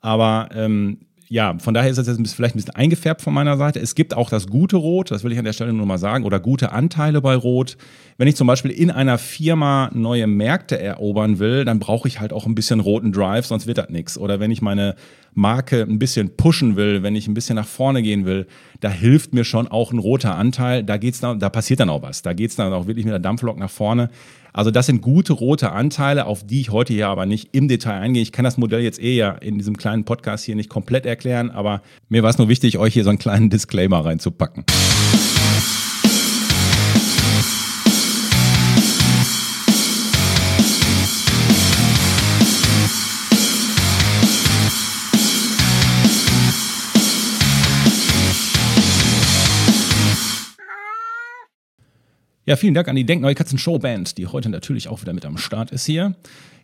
Aber 0.00 0.48
ähm, 0.54 0.98
ja, 1.32 1.56
von 1.60 1.74
daher 1.74 1.88
ist 1.88 1.96
das 1.96 2.08
jetzt 2.08 2.34
vielleicht 2.34 2.56
ein 2.56 2.58
bisschen 2.58 2.74
eingefärbt 2.74 3.22
von 3.22 3.32
meiner 3.32 3.56
Seite. 3.56 3.78
Es 3.78 3.94
gibt 3.94 4.14
auch 4.14 4.30
das 4.30 4.48
gute 4.48 4.76
Rot, 4.76 5.12
das 5.12 5.22
will 5.22 5.30
ich 5.30 5.38
an 5.38 5.44
der 5.44 5.52
Stelle 5.52 5.72
nur 5.72 5.86
mal 5.86 5.96
sagen, 5.96 6.24
oder 6.24 6.40
gute 6.40 6.72
Anteile 6.72 7.20
bei 7.20 7.36
Rot. 7.36 7.76
Wenn 8.18 8.26
ich 8.26 8.34
zum 8.34 8.48
Beispiel 8.48 8.72
in 8.72 8.90
einer 8.90 9.16
Firma 9.16 9.92
neue 9.94 10.26
Märkte 10.26 10.80
erobern 10.80 11.38
will, 11.38 11.64
dann 11.64 11.78
brauche 11.78 12.08
ich 12.08 12.18
halt 12.18 12.32
auch 12.32 12.46
ein 12.46 12.56
bisschen 12.56 12.80
roten 12.80 13.12
Drive, 13.12 13.46
sonst 13.46 13.68
wird 13.68 13.78
das 13.78 13.90
nichts. 13.90 14.18
Oder 14.18 14.40
wenn 14.40 14.50
ich 14.50 14.60
meine 14.60 14.96
Marke 15.32 15.82
ein 15.82 16.00
bisschen 16.00 16.36
pushen 16.36 16.74
will, 16.74 17.04
wenn 17.04 17.14
ich 17.14 17.28
ein 17.28 17.34
bisschen 17.34 17.54
nach 17.54 17.68
vorne 17.68 18.02
gehen 18.02 18.26
will, 18.26 18.48
da 18.80 18.90
hilft 18.90 19.32
mir 19.32 19.44
schon 19.44 19.68
auch 19.68 19.92
ein 19.92 20.00
roter 20.00 20.34
Anteil. 20.34 20.82
Da 20.82 20.96
geht's 20.96 21.20
dann, 21.20 21.38
da 21.38 21.48
passiert 21.48 21.78
dann 21.78 21.90
auch 21.90 22.02
was. 22.02 22.22
Da 22.22 22.32
geht's 22.32 22.56
dann 22.56 22.72
auch 22.72 22.88
wirklich 22.88 23.04
mit 23.04 23.12
der 23.12 23.20
Dampflok 23.20 23.56
nach 23.56 23.70
vorne. 23.70 24.10
Also 24.52 24.70
das 24.70 24.86
sind 24.86 25.02
gute 25.02 25.32
rote 25.32 25.72
Anteile, 25.72 26.26
auf 26.26 26.44
die 26.44 26.60
ich 26.60 26.70
heute 26.70 26.92
hier 26.92 27.08
aber 27.08 27.26
nicht 27.26 27.50
im 27.52 27.68
Detail 27.68 28.00
eingehe. 28.00 28.22
Ich 28.22 28.32
kann 28.32 28.44
das 28.44 28.58
Modell 28.58 28.80
jetzt 28.80 29.00
eh 29.00 29.16
ja 29.16 29.32
in 29.32 29.58
diesem 29.58 29.76
kleinen 29.76 30.04
Podcast 30.04 30.44
hier 30.44 30.56
nicht 30.56 30.68
komplett 30.68 31.06
erklären, 31.06 31.50
aber 31.50 31.82
mir 32.08 32.22
war 32.22 32.30
es 32.30 32.38
nur 32.38 32.48
wichtig, 32.48 32.78
euch 32.78 32.94
hier 32.94 33.04
so 33.04 33.10
einen 33.10 33.18
kleinen 33.18 33.50
Disclaimer 33.50 34.04
reinzupacken. 34.04 34.64
Ja, 52.46 52.56
vielen 52.56 52.72
Dank 52.72 52.88
an 52.88 52.96
die 52.96 53.04
Denkneue 53.04 53.34
Katzen 53.34 53.58
Showband, 53.58 54.16
die 54.16 54.26
heute 54.26 54.48
natürlich 54.48 54.88
auch 54.88 55.02
wieder 55.02 55.12
mit 55.12 55.26
am 55.26 55.36
Start 55.36 55.70
ist 55.72 55.84
hier. 55.84 56.14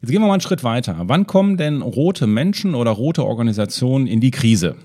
Jetzt 0.01 0.11
gehen 0.11 0.23
wir 0.23 0.27
mal 0.27 0.33
einen 0.33 0.41
Schritt 0.41 0.65
weiter. 0.65 0.97
Wann 1.03 1.27
kommen 1.27 1.59
denn 1.59 1.83
rote 1.83 2.27
Menschen 2.27 2.75
oder 2.75 2.93
rote 2.93 3.25
Organisationen 3.25 4.07
in 4.07 4.21
die 4.21 4.31
Krise? 4.31 4.77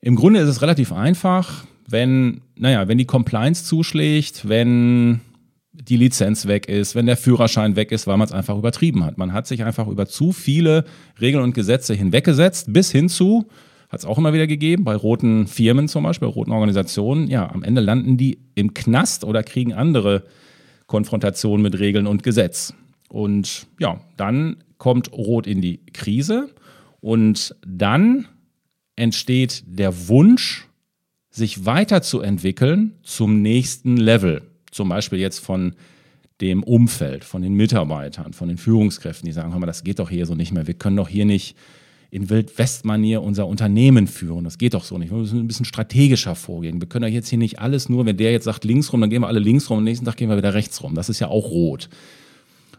Im 0.00 0.16
Grunde 0.16 0.40
ist 0.40 0.48
es 0.48 0.60
relativ 0.60 0.92
einfach, 0.92 1.64
wenn, 1.88 2.40
naja, 2.56 2.88
wenn 2.88 2.98
die 2.98 3.04
Compliance 3.04 3.64
zuschlägt, 3.64 4.48
wenn 4.48 5.20
die 5.72 5.96
Lizenz 5.98 6.46
weg 6.46 6.68
ist, 6.68 6.96
wenn 6.96 7.06
der 7.06 7.16
Führerschein 7.16 7.76
weg 7.76 7.92
ist, 7.92 8.08
weil 8.08 8.16
man 8.16 8.26
es 8.26 8.34
einfach 8.34 8.58
übertrieben 8.58 9.04
hat. 9.04 9.18
Man 9.18 9.32
hat 9.32 9.46
sich 9.46 9.62
einfach 9.62 9.86
über 9.86 10.06
zu 10.06 10.32
viele 10.32 10.84
Regeln 11.20 11.44
und 11.44 11.54
Gesetze 11.54 11.94
hinweggesetzt, 11.94 12.72
bis 12.72 12.90
hin 12.90 13.08
zu, 13.08 13.46
hat 13.94 14.00
es 14.00 14.06
auch 14.06 14.18
immer 14.18 14.32
wieder 14.32 14.46
gegeben, 14.46 14.84
bei 14.84 14.94
roten 14.94 15.46
Firmen 15.46 15.88
zum 15.88 16.04
Beispiel, 16.04 16.28
roten 16.28 16.52
Organisationen. 16.52 17.28
Ja, 17.28 17.50
am 17.50 17.62
Ende 17.62 17.80
landen 17.80 18.16
die 18.16 18.38
im 18.54 18.74
Knast 18.74 19.24
oder 19.24 19.42
kriegen 19.42 19.72
andere 19.72 20.24
Konfrontationen 20.86 21.62
mit 21.62 21.78
Regeln 21.78 22.06
und 22.06 22.22
Gesetz. 22.22 22.74
Und 23.08 23.66
ja, 23.78 24.00
dann 24.16 24.56
kommt 24.78 25.12
Rot 25.12 25.46
in 25.46 25.60
die 25.60 25.80
Krise 25.92 26.50
und 27.00 27.54
dann 27.66 28.26
entsteht 28.96 29.64
der 29.66 30.08
Wunsch, 30.08 30.68
sich 31.30 31.66
weiterzuentwickeln 31.66 32.94
zum 33.02 33.42
nächsten 33.42 33.96
Level. 33.96 34.42
Zum 34.70 34.88
Beispiel 34.88 35.18
jetzt 35.18 35.40
von 35.40 35.74
dem 36.40 36.62
Umfeld, 36.62 37.24
von 37.24 37.42
den 37.42 37.54
Mitarbeitern, 37.54 38.32
von 38.32 38.48
den 38.48 38.56
Führungskräften, 38.58 39.26
die 39.26 39.32
sagen, 39.32 39.52
hör 39.52 39.58
mal, 39.58 39.66
das 39.66 39.82
geht 39.82 39.98
doch 39.98 40.10
hier 40.10 40.26
so 40.26 40.34
nicht 40.34 40.52
mehr. 40.52 40.66
Wir 40.66 40.74
können 40.74 40.96
doch 40.96 41.08
hier 41.08 41.24
nicht 41.24 41.56
in 42.14 42.30
Wildwest-Manier 42.30 43.22
unser 43.22 43.48
Unternehmen 43.48 44.06
führen. 44.06 44.44
Das 44.44 44.56
geht 44.56 44.74
doch 44.74 44.84
so 44.84 44.98
nicht. 44.98 45.10
Wir 45.10 45.18
müssen 45.18 45.40
ein 45.40 45.48
bisschen 45.48 45.66
strategischer 45.66 46.36
vorgehen. 46.36 46.80
Wir 46.80 46.88
können 46.88 47.04
doch 47.04 47.12
jetzt 47.12 47.28
hier 47.28 47.38
nicht 47.38 47.58
alles 47.58 47.88
nur, 47.88 48.06
wenn 48.06 48.16
der 48.16 48.30
jetzt 48.30 48.44
sagt 48.44 48.62
links 48.64 48.92
rum, 48.92 49.00
dann 49.00 49.10
gehen 49.10 49.22
wir 49.22 49.26
alle 49.26 49.40
links 49.40 49.68
rum, 49.68 49.78
am 49.78 49.84
nächsten 49.84 50.06
Tag 50.06 50.16
gehen 50.16 50.28
wir 50.30 50.36
wieder 50.36 50.54
rechts 50.54 50.80
rum. 50.80 50.94
Das 50.94 51.08
ist 51.08 51.18
ja 51.18 51.26
auch 51.26 51.50
rot. 51.50 51.88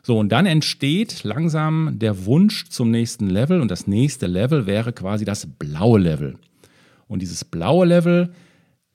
So, 0.04 0.18
und 0.18 0.32
dann 0.32 0.46
entsteht 0.46 1.26
langsam 1.26 2.00
der 2.00 2.26
Wunsch 2.26 2.70
zum 2.70 2.92
nächsten 2.92 3.30
Level 3.30 3.60
und 3.60 3.70
das 3.70 3.88
nächste 3.88 4.26
Level 4.26 4.68
wäre 4.68 4.94
quasi 4.94 5.26
das 5.26 5.46
blaue 5.60 6.00
Level. 6.00 6.38
Und 7.10 7.22
dieses 7.22 7.44
blaue 7.44 7.86
Level, 7.86 8.32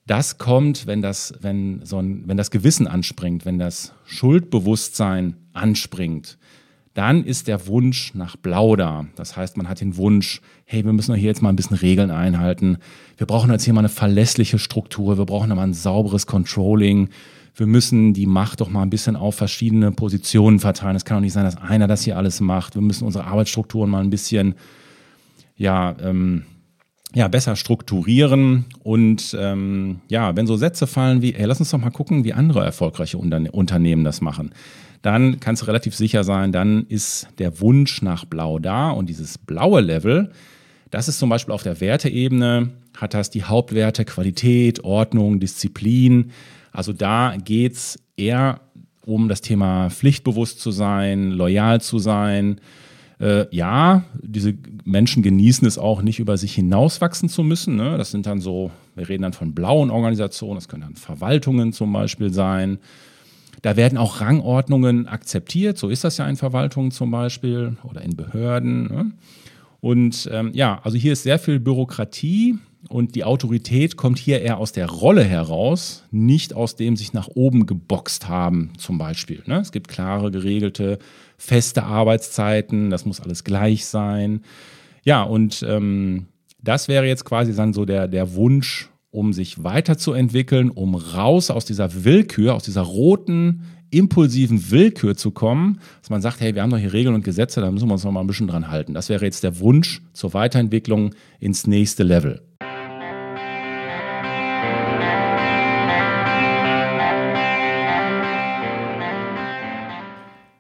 das 0.07 0.39
kommt, 0.39 0.87
wenn 0.87 1.03
das, 1.03 1.35
wenn 1.43 1.85
so 1.85 1.99
ein, 1.99 2.23
wenn 2.27 2.39
das 2.39 2.51
Gewissen 2.51 2.87
anspringt, 2.87 3.45
wenn 3.45 3.59
das 3.59 3.93
Schuldbewusstsein 4.07 5.37
anspringt 5.53 6.39
dann 6.95 7.25
ist 7.25 7.47
der 7.47 7.67
Wunsch 7.69 8.15
nach 8.15 8.37
Blau 8.37 8.75
da. 8.75 9.07
Das 9.15 9.37
heißt, 9.37 9.57
man 9.57 9.69
hat 9.69 9.81
den 9.81 9.97
Wunsch, 9.97 10.41
hey, 10.65 10.85
wir 10.85 10.93
müssen 10.93 11.13
doch 11.13 11.19
hier 11.19 11.29
jetzt 11.29 11.43
mal 11.43 11.49
ein 11.49 11.57
bisschen 11.57 11.77
Regeln 11.77 12.11
einhalten. 12.11 12.79
Wir 13.17 13.27
brauchen 13.27 13.51
jetzt 13.51 13.65
hier 13.65 13.75
mal 13.75 13.81
eine 13.81 13.89
verlässliche 13.89 14.59
Struktur. 14.59 15.17
Wir 15.17 15.25
brauchen 15.25 15.51
mal 15.51 15.63
ein 15.63 15.75
sauberes 15.75 16.27
Controlling. 16.27 17.09
Wir 17.55 17.67
müssen 17.67 18.13
die 18.13 18.27
Macht 18.27 18.61
doch 18.61 18.71
mal 18.71 18.83
ein 18.83 18.91
bisschen 18.91 19.17
auf 19.17 19.37
verschiedene 19.37 19.93
Positionen 19.93 20.59
verteilen. 20.59 20.97
Es 20.97 21.05
kann 21.05 21.19
doch 21.19 21.23
nicht 21.23 21.33
sein, 21.33 21.45
dass 21.45 21.57
einer 21.57 21.87
das 21.87 22.03
hier 22.03 22.17
alles 22.17 22.41
macht. 22.41 22.75
Wir 22.75 22.83
müssen 22.83 23.05
unsere 23.05 23.25
Arbeitsstrukturen 23.25 23.91
mal 23.91 24.03
ein 24.03 24.11
bisschen, 24.11 24.55
ja, 25.57 25.95
ähm, 26.03 26.45
ja, 27.15 27.29
besser 27.29 27.57
strukturieren. 27.57 28.67
Und 28.83 29.37
ähm, 29.39 30.01
ja, 30.09 30.37
wenn 30.37 30.47
so 30.47 30.57
Sätze 30.57 30.87
fallen 30.87 31.23
wie, 31.23 31.33
hey, 31.33 31.47
lass 31.47 31.61
uns 31.61 31.71
doch 31.71 31.79
mal 31.79 31.91
gucken, 31.91 32.25
wie 32.25 32.33
andere 32.33 32.65
erfolgreiche 32.65 33.19
Unternehmen 33.19 34.05
das 34.05 34.21
machen 34.21 34.53
dann 35.03 35.41
kannst 35.41 35.63
du 35.63 35.67
relativ 35.67 35.95
sicher 35.95 36.25
sein, 36.25 36.53
dann 36.53 36.85
ist 36.87 37.29
der 37.39 37.61
Wunsch 37.61 38.03
nach 38.03 38.25
Blau 38.25 38.59
da 38.59 38.91
und 38.91 39.09
dieses 39.09 39.39
blaue 39.39 39.81
Level, 39.81 40.31
das 40.91 41.09
ist 41.09 41.19
zum 41.19 41.31
Beispiel 41.31 41.55
auf 41.55 41.63
der 41.63 41.81
Werteebene, 41.81 42.71
hat 42.97 43.15
das 43.15 43.31
die 43.31 43.45
Hauptwerte 43.45 44.05
Qualität, 44.05 44.83
Ordnung, 44.85 45.39
Disziplin. 45.39 46.33
Also 46.73 46.93
da 46.93 47.37
geht 47.43 47.75
es 47.75 47.99
eher 48.17 48.61
um 49.07 49.29
das 49.29 49.41
Thema 49.41 49.89
pflichtbewusst 49.89 50.61
zu 50.61 50.73
sein, 50.73 51.31
loyal 51.31 51.81
zu 51.81 51.99
sein. 51.99 52.61
Äh, 53.21 53.47
ja, 53.55 54.05
diese 54.23 54.55
Menschen 54.85 55.23
genießen 55.23 55.69
es 55.69 55.77
auch 55.77 56.01
nicht, 56.01 56.21
über 56.21 56.39
sich 56.39 56.55
hinauswachsen 56.55 57.29
zu 57.29 57.43
müssen. 57.43 57.77
Ne? 57.77 57.99
Das 57.99 58.11
sind 58.11 58.27
dann 58.27 58.41
so, 58.41 58.71
wir 58.97 59.09
reden 59.09 59.23
dann 59.23 59.35
von 59.35 59.55
blauen 59.55 59.91
Organisationen, 59.91 60.55
das 60.55 60.69
können 60.69 60.83
dann 60.83 60.97
Verwaltungen 60.97 61.73
zum 61.73 61.93
Beispiel 61.93 62.33
sein. 62.33 62.79
Da 63.61 63.77
werden 63.77 63.99
auch 63.99 64.23
Rangordnungen 64.23 65.07
akzeptiert. 65.07 65.77
So 65.77 65.91
ist 65.91 66.03
das 66.03 66.17
ja 66.17 66.27
in 66.27 66.37
Verwaltungen 66.37 66.93
zum 66.93 67.11
Beispiel 67.11 67.77
oder 67.83 68.01
in 68.01 68.17
Behörden. 68.17 68.85
Ne? 68.85 69.13
Und 69.81 70.29
ähm, 70.33 70.53
ja, 70.55 70.81
also 70.83 70.97
hier 70.97 71.13
ist 71.13 71.23
sehr 71.23 71.39
viel 71.39 71.61
Bürokratie 71.61 72.59
und 72.91 73.15
die 73.15 73.23
Autorität 73.23 73.97
kommt 73.97 74.19
hier 74.19 74.41
eher 74.41 74.59
aus 74.59 74.73
der 74.73 74.89
Rolle 74.91 75.23
heraus, 75.23 76.05
nicht 76.11 76.55
aus 76.55 76.75
dem 76.75 76.97
sich 76.97 77.13
nach 77.13 77.29
oben 77.29 77.67
geboxt 77.67 78.29
haben 78.29 78.73
zum 78.79 78.99
Beispiel. 78.99 79.43
Ne? 79.47 79.61
Es 79.61 79.71
gibt 79.71 79.87
klare, 79.87 80.33
geregelte, 80.33 80.99
feste 81.39 81.85
Arbeitszeiten, 81.85 82.91
das 82.91 83.07
muss 83.07 83.21
alles 83.21 83.45
gleich 83.45 83.87
sein. 83.87 84.41
Ja, 85.05 85.23
und 85.23 85.65
ähm, 85.67 86.27
das 86.61 86.89
wäre 86.89 87.07
jetzt 87.07 87.25
quasi 87.25 87.55
dann 87.55 87.73
so 87.73 87.85
der, 87.85 88.09
der 88.09 88.35
Wunsch 88.35 88.91
um 89.13 89.33
sich 89.33 89.63
weiterzuentwickeln, 89.63 90.69
um 90.71 90.97
raus 90.97 91.51
aus 91.51 91.65
dieser 91.65 92.05
Willkür, 92.05 92.55
aus 92.55 92.65
dieser 92.65 92.83
roten, 92.83 93.63
impulsiven 93.91 94.71
Willkür 94.71 95.17
zu 95.17 95.31
kommen, 95.31 95.81
dass 96.01 96.11
man 96.11 96.23
sagt, 96.23 96.41
hey, 96.41 96.57
wir 96.57 96.63
haben 96.63 96.71
doch 96.71 96.79
hier 96.79 96.93
Regeln 96.93 97.15
und 97.15 97.25
Gesetze, 97.25 97.61
da 97.61 97.71
müssen 97.71 97.89
wir 97.89 97.93
uns 97.93 98.05
noch 98.05 98.13
mal 98.13 98.21
ein 98.21 98.27
bisschen 98.27 98.49
dran 98.49 98.69
halten. 98.69 98.95
Das 98.95 99.09
wäre 99.09 99.25
jetzt 99.25 99.45
der 99.45 99.61
Wunsch 99.61 100.03
zur 100.13 100.35
Weiterentwicklung 100.35 101.15
ins 101.39 101.69
nächste 101.69 102.03
Level. 102.03 102.50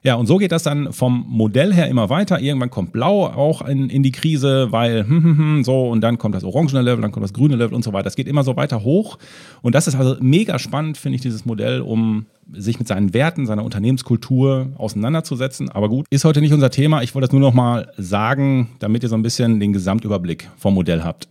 Ja, 0.02 0.14
und 0.14 0.26
so 0.26 0.38
geht 0.38 0.50
das 0.50 0.62
dann 0.62 0.94
vom 0.94 1.26
Modell 1.28 1.74
her 1.74 1.88
immer 1.88 2.08
weiter. 2.08 2.40
Irgendwann 2.40 2.70
kommt 2.70 2.92
Blau 2.92 3.26
auch 3.26 3.60
in, 3.60 3.90
in 3.90 4.02
die 4.02 4.12
Krise, 4.12 4.68
weil 4.70 5.06
hm, 5.06 5.24
hm, 5.24 5.38
hm, 5.38 5.64
so 5.64 5.90
und 5.90 6.00
dann 6.00 6.16
kommt 6.16 6.34
das 6.34 6.42
orangene 6.42 6.80
Level, 6.80 7.02
dann 7.02 7.12
kommt 7.12 7.24
das 7.24 7.34
grüne 7.34 7.56
Level 7.56 7.74
und 7.74 7.84
so 7.84 7.92
weiter. 7.92 8.04
Das 8.04 8.16
geht 8.16 8.26
immer 8.26 8.42
so 8.42 8.56
weiter 8.56 8.82
hoch. 8.82 9.18
Und 9.60 9.74
das 9.74 9.86
ist 9.86 9.96
also 9.96 10.16
mega 10.20 10.58
spannend, 10.58 10.96
finde 10.96 11.16
ich, 11.16 11.22
dieses 11.22 11.44
Modell, 11.44 11.82
um 11.82 12.24
sich 12.50 12.78
mit 12.78 12.88
seinen 12.88 13.12
Werten, 13.12 13.44
seiner 13.44 13.62
Unternehmenskultur 13.62 14.72
auseinanderzusetzen. 14.78 15.68
Aber 15.68 15.90
gut, 15.90 16.06
ist 16.08 16.24
heute 16.24 16.40
nicht 16.40 16.54
unser 16.54 16.70
Thema. 16.70 17.02
Ich 17.02 17.14
wollte 17.14 17.28
das 17.28 17.32
nur 17.32 17.42
noch 17.42 17.54
mal 17.54 17.92
sagen, 17.98 18.70
damit 18.78 19.02
ihr 19.02 19.10
so 19.10 19.16
ein 19.16 19.22
bisschen 19.22 19.60
den 19.60 19.74
Gesamtüberblick 19.74 20.48
vom 20.56 20.74
Modell 20.74 21.04
habt. 21.04 21.28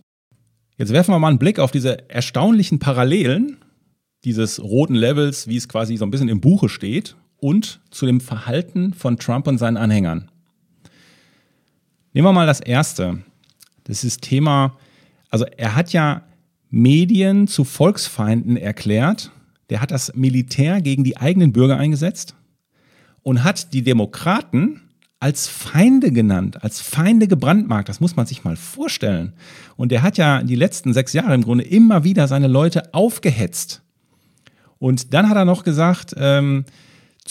Jetzt 0.78 0.92
werfen 0.92 1.12
wir 1.12 1.18
mal 1.18 1.28
einen 1.28 1.38
Blick 1.38 1.58
auf 1.58 1.72
diese 1.72 2.08
erstaunlichen 2.08 2.78
Parallelen 2.78 3.56
dieses 4.24 4.62
roten 4.62 4.94
Levels, 4.94 5.48
wie 5.48 5.56
es 5.56 5.68
quasi 5.68 5.96
so 5.96 6.04
ein 6.04 6.10
bisschen 6.10 6.28
im 6.28 6.40
Buche 6.40 6.68
steht, 6.68 7.16
und 7.40 7.80
zu 7.90 8.06
dem 8.06 8.20
Verhalten 8.20 8.94
von 8.94 9.18
Trump 9.18 9.46
und 9.46 9.58
seinen 9.58 9.76
Anhängern. 9.76 10.30
Nehmen 12.12 12.26
wir 12.26 12.32
mal 12.32 12.46
das 12.46 12.60
erste. 12.60 13.22
Das 13.84 14.04
ist 14.04 14.22
Thema, 14.22 14.76
also 15.30 15.44
er 15.56 15.74
hat 15.76 15.92
ja 15.92 16.22
Medien 16.70 17.46
zu 17.46 17.64
Volksfeinden 17.64 18.56
erklärt. 18.56 19.30
Der 19.70 19.80
hat 19.80 19.90
das 19.90 20.14
Militär 20.14 20.80
gegen 20.80 21.04
die 21.04 21.16
eigenen 21.16 21.52
Bürger 21.52 21.76
eingesetzt 21.76 22.34
und 23.22 23.44
hat 23.44 23.72
die 23.72 23.82
Demokraten 23.82 24.82
als 25.20 25.48
Feinde 25.48 26.12
genannt, 26.12 26.64
als 26.64 26.80
Feinde 26.80 27.28
gebrandmarkt. 27.28 27.88
Das 27.88 28.00
muss 28.00 28.16
man 28.16 28.26
sich 28.26 28.42
mal 28.42 28.56
vorstellen. 28.56 29.34
Und 29.76 29.92
der 29.92 30.02
hat 30.02 30.16
ja 30.16 30.42
die 30.42 30.56
letzten 30.56 30.94
sechs 30.94 31.12
Jahre 31.12 31.34
im 31.34 31.42
Grunde 31.42 31.64
immer 31.64 32.04
wieder 32.04 32.26
seine 32.26 32.48
Leute 32.48 32.94
aufgehetzt. 32.94 33.82
Und 34.78 35.12
dann 35.12 35.28
hat 35.28 35.36
er 35.36 35.44
noch 35.44 35.62
gesagt, 35.62 36.14
ähm, 36.16 36.64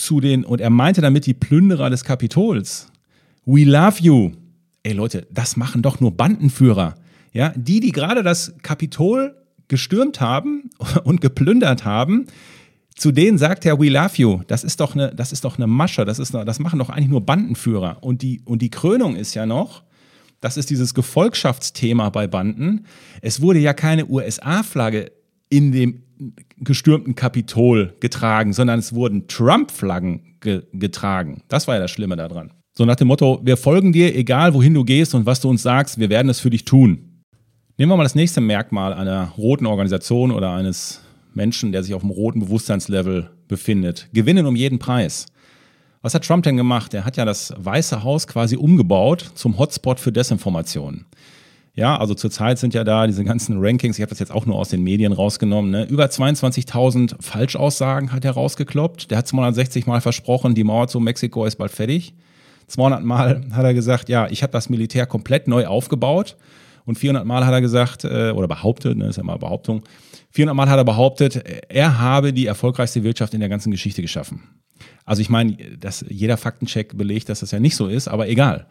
zu 0.00 0.20
den, 0.20 0.44
und 0.44 0.60
er 0.60 0.70
meinte 0.70 1.00
damit 1.00 1.26
die 1.26 1.34
Plünderer 1.34 1.90
des 1.90 2.04
Kapitols, 2.04 2.88
we 3.44 3.64
love 3.64 4.00
you. 4.00 4.32
Ey 4.82 4.92
Leute, 4.92 5.26
das 5.30 5.56
machen 5.56 5.82
doch 5.82 6.00
nur 6.00 6.16
Bandenführer. 6.16 6.94
Ja, 7.32 7.52
die, 7.54 7.80
die 7.80 7.92
gerade 7.92 8.22
das 8.22 8.54
Kapitol 8.62 9.36
gestürmt 9.68 10.20
haben 10.20 10.70
und 11.04 11.20
geplündert 11.20 11.84
haben, 11.84 12.26
zu 12.96 13.12
denen 13.12 13.38
sagt 13.38 13.64
er, 13.64 13.78
we 13.78 13.88
love 13.88 14.16
you. 14.16 14.40
Das 14.46 14.64
ist 14.64 14.80
doch 14.80 14.94
eine, 14.94 15.14
das 15.14 15.32
ist 15.32 15.44
doch 15.44 15.56
eine 15.56 15.66
Masche. 15.66 16.04
Das 16.04 16.18
ist, 16.18 16.34
das 16.34 16.58
machen 16.58 16.78
doch 16.78 16.90
eigentlich 16.90 17.08
nur 17.08 17.24
Bandenführer. 17.24 17.98
Und 18.02 18.22
die, 18.22 18.42
und 18.44 18.62
die 18.62 18.70
Krönung 18.70 19.16
ist 19.16 19.34
ja 19.34 19.46
noch, 19.46 19.84
das 20.40 20.56
ist 20.56 20.70
dieses 20.70 20.94
Gefolgschaftsthema 20.94 22.08
bei 22.10 22.26
Banden. 22.26 22.86
Es 23.20 23.40
wurde 23.40 23.58
ja 23.58 23.74
keine 23.74 24.06
USA-Flagge 24.06 25.12
in 25.50 25.72
dem 25.72 26.02
gestürmten 26.58 27.14
Kapitol 27.14 27.94
getragen, 28.00 28.52
sondern 28.52 28.78
es 28.78 28.94
wurden 28.94 29.28
Trump-Flaggen 29.28 30.36
ge 30.40 30.62
getragen. 30.72 31.42
Das 31.48 31.66
war 31.68 31.76
ja 31.76 31.80
das 31.80 31.90
Schlimme 31.90 32.16
daran. 32.16 32.52
So 32.72 32.84
nach 32.84 32.96
dem 32.96 33.08
Motto, 33.08 33.40
wir 33.42 33.56
folgen 33.56 33.92
dir, 33.92 34.14
egal 34.16 34.54
wohin 34.54 34.74
du 34.74 34.84
gehst 34.84 35.14
und 35.14 35.26
was 35.26 35.40
du 35.40 35.48
uns 35.48 35.62
sagst, 35.62 35.98
wir 35.98 36.08
werden 36.08 36.28
es 36.28 36.40
für 36.40 36.50
dich 36.50 36.64
tun. 36.64 37.24
Nehmen 37.76 37.92
wir 37.92 37.96
mal 37.96 38.04
das 38.04 38.14
nächste 38.14 38.40
Merkmal 38.40 38.92
einer 38.92 39.32
roten 39.36 39.66
Organisation 39.66 40.30
oder 40.30 40.52
eines 40.52 41.00
Menschen, 41.34 41.72
der 41.72 41.82
sich 41.82 41.94
auf 41.94 42.02
dem 42.02 42.10
roten 42.10 42.40
Bewusstseinslevel 42.40 43.30
befindet. 43.48 44.08
Gewinnen 44.12 44.46
um 44.46 44.56
jeden 44.56 44.78
Preis. 44.78 45.26
Was 46.02 46.14
hat 46.14 46.24
Trump 46.24 46.44
denn 46.44 46.56
gemacht? 46.56 46.94
Er 46.94 47.04
hat 47.04 47.16
ja 47.16 47.24
das 47.24 47.52
Weiße 47.56 48.02
Haus 48.02 48.26
quasi 48.26 48.56
umgebaut 48.56 49.32
zum 49.34 49.58
Hotspot 49.58 50.00
für 50.00 50.12
Desinformation. 50.12 51.04
Ja, 51.74 51.96
also 51.96 52.14
zurzeit 52.14 52.58
sind 52.58 52.74
ja 52.74 52.84
da 52.84 53.06
diese 53.06 53.24
ganzen 53.24 53.58
Rankings, 53.60 53.96
ich 53.96 54.02
habe 54.02 54.10
das 54.10 54.18
jetzt 54.18 54.32
auch 54.32 54.44
nur 54.44 54.56
aus 54.56 54.70
den 54.70 54.82
Medien 54.82 55.12
rausgenommen, 55.12 55.70
ne? 55.70 55.84
über 55.84 56.06
22.000 56.06 57.14
Falschaussagen 57.20 58.12
hat 58.12 58.24
er 58.24 58.32
rausgekloppt. 58.32 59.10
Der 59.10 59.18
hat 59.18 59.28
260 59.28 59.86
Mal 59.86 60.00
versprochen, 60.00 60.54
die 60.54 60.64
Mauer 60.64 60.88
zu 60.88 60.98
Mexiko 61.00 61.44
ist 61.44 61.56
bald 61.56 61.70
fertig. 61.70 62.14
200 62.66 63.04
Mal 63.04 63.42
hat 63.52 63.64
er 63.64 63.74
gesagt, 63.74 64.08
ja, 64.08 64.28
ich 64.28 64.42
habe 64.42 64.52
das 64.52 64.68
Militär 64.68 65.06
komplett 65.06 65.48
neu 65.48 65.66
aufgebaut. 65.66 66.36
Und 66.86 66.98
400 66.98 67.24
Mal 67.24 67.46
hat 67.46 67.52
er 67.52 67.60
gesagt, 67.60 68.04
äh, 68.04 68.32
oder 68.32 68.48
behauptet, 68.48 68.96
ne, 68.96 69.06
ist 69.06 69.16
ja 69.16 69.22
mal 69.22 69.36
Behauptung, 69.36 69.82
400 70.32 70.56
Mal 70.56 70.68
hat 70.68 70.78
er 70.78 70.84
behauptet, 70.84 71.36
er 71.68 72.00
habe 72.00 72.32
die 72.32 72.46
erfolgreichste 72.46 73.04
Wirtschaft 73.04 73.34
in 73.34 73.40
der 73.40 73.48
ganzen 73.48 73.70
Geschichte 73.70 74.02
geschaffen. 74.02 74.42
Also 75.04 75.22
ich 75.22 75.28
meine, 75.28 75.56
dass 75.78 76.04
jeder 76.08 76.36
Faktencheck 76.36 76.96
belegt, 76.96 77.28
dass 77.28 77.40
das 77.40 77.50
ja 77.50 77.60
nicht 77.60 77.76
so 77.76 77.86
ist, 77.86 78.08
aber 78.08 78.28
egal. 78.28 78.66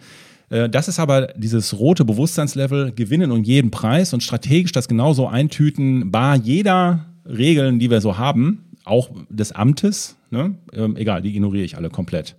Äh, 0.50 0.70
das 0.70 0.88
ist 0.88 1.00
aber 1.00 1.28
dieses 1.36 1.78
rote 1.80 2.06
Bewusstseinslevel, 2.06 2.92
gewinnen 2.92 3.32
um 3.32 3.44
jeden 3.44 3.72
Preis 3.72 4.14
und 4.14 4.24
strategisch 4.24 4.72
das 4.72 4.88
genauso 4.88 5.28
eintüten, 5.28 6.12
bar 6.12 6.36
jeder 6.36 7.06
Regeln, 7.26 7.80
die 7.80 7.90
wir 7.90 8.02
so 8.02 8.18
haben, 8.18 8.66
auch 8.86 9.10
des 9.30 9.52
Amtes, 9.52 10.16
ne? 10.32 10.56
ähm, 10.74 10.96
egal, 10.96 11.22
die 11.22 11.30
ignoriere 11.36 11.66
ich 11.66 11.78
alle 11.78 11.90
komplett. 11.90 12.36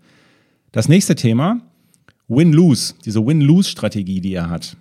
Das 0.73 0.89
nächste 0.89 1.15
Thema, 1.15 1.61
Win-Lose, 2.29 2.95
diese 3.05 3.25
Win-Lose-Strategie, 3.25 4.21
die 4.21 4.35
er 4.35 4.51
hat 4.51 4.77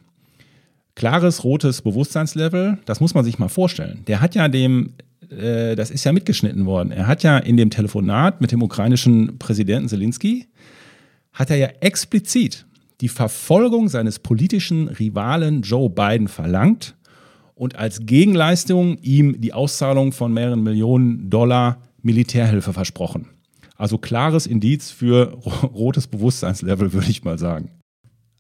klares 1.00 1.46
rotes 1.46 1.82
Bewusstseinslevel, 1.82 2.78
das 2.84 3.00
muss 3.00 3.14
man 3.14 3.24
sich 3.24 3.40
mal 3.40 3.48
vorstellen. 3.48 4.04
Der 4.08 4.20
hat 4.20 4.36
ja 4.36 4.50
dem, 4.50 4.96
äh, 5.30 5.76
das 5.78 5.92
ist 5.92 6.04
ja 6.04 6.12
mitgeschnitten 6.12 6.66
worden, 6.66 6.92
er 6.92 7.08
hat 7.08 7.24
ja 7.24 7.38
in 7.38 7.56
dem 7.56 7.70
Telefonat 7.70 8.42
mit 8.42 8.52
dem 8.52 8.62
ukrainischen 8.62 9.40
Präsidenten 9.40 9.88
Zelensky, 9.88 10.48
hat 11.32 11.52
er 11.52 11.56
ja 11.56 11.68
explizit 11.80 12.66
die 13.02 13.10
Verfolgung 13.10 13.88
seines 13.88 14.20
politischen 14.20 14.88
Rivalen 14.88 15.62
Joe 15.62 15.90
Biden 15.90 16.28
verlangt 16.28 16.96
und 17.56 17.76
als 17.76 18.06
Gegenleistung 18.06 18.98
ihm 19.02 19.40
die 19.42 19.54
Auszahlung 19.54 20.12
von 20.12 20.34
mehreren 20.34 20.64
Millionen 20.64 21.30
Dollar 21.30 21.82
Militärhilfe 22.02 22.74
versprochen. 22.74 23.28
Also 23.76 23.98
klares 23.98 24.46
Indiz 24.46 24.92
für 24.92 25.34
rotes 25.64 26.08
Bewusstseinslevel, 26.08 26.94
würde 26.94 27.10
ich 27.10 27.24
mal 27.24 27.38
sagen. 27.38 27.72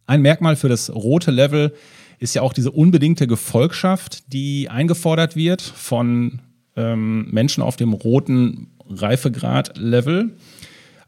Ein 0.05 0.21
Merkmal 0.21 0.55
für 0.55 0.69
das 0.69 0.89
rote 0.93 1.31
Level 1.31 1.73
ist 2.19 2.35
ja 2.35 2.41
auch 2.41 2.51
diese 2.53 2.71
unbedingte 2.71 3.27
Gefolgschaft, 3.27 4.33
die 4.33 4.69
eingefordert 4.69 5.35
wird 5.35 5.61
von 5.61 6.41
ähm, 6.75 7.29
Menschen 7.31 7.63
auf 7.63 7.77
dem 7.77 7.93
roten 7.93 8.71
Reifegrad-Level. 8.89 10.35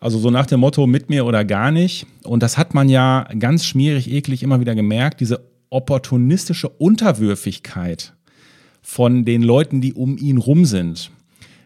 Also 0.01 0.19
so 0.19 0.29
nach 0.29 0.45
dem 0.45 0.59
Motto 0.59 0.85
mit 0.85 1.09
mir 1.09 1.25
oder 1.25 1.45
gar 1.45 1.71
nicht. 1.71 2.05
Und 2.23 2.43
das 2.43 2.57
hat 2.57 2.73
man 2.73 2.89
ja 2.89 3.25
ganz 3.39 3.63
schmierig, 3.63 4.11
eklig 4.11 4.43
immer 4.43 4.59
wieder 4.59 4.75
gemerkt, 4.75 5.21
diese 5.21 5.39
opportunistische 5.69 6.67
Unterwürfigkeit 6.67 8.13
von 8.81 9.23
den 9.23 9.41
Leuten, 9.41 9.79
die 9.79 9.93
um 9.93 10.17
ihn 10.17 10.37
rum 10.37 10.65
sind 10.65 11.11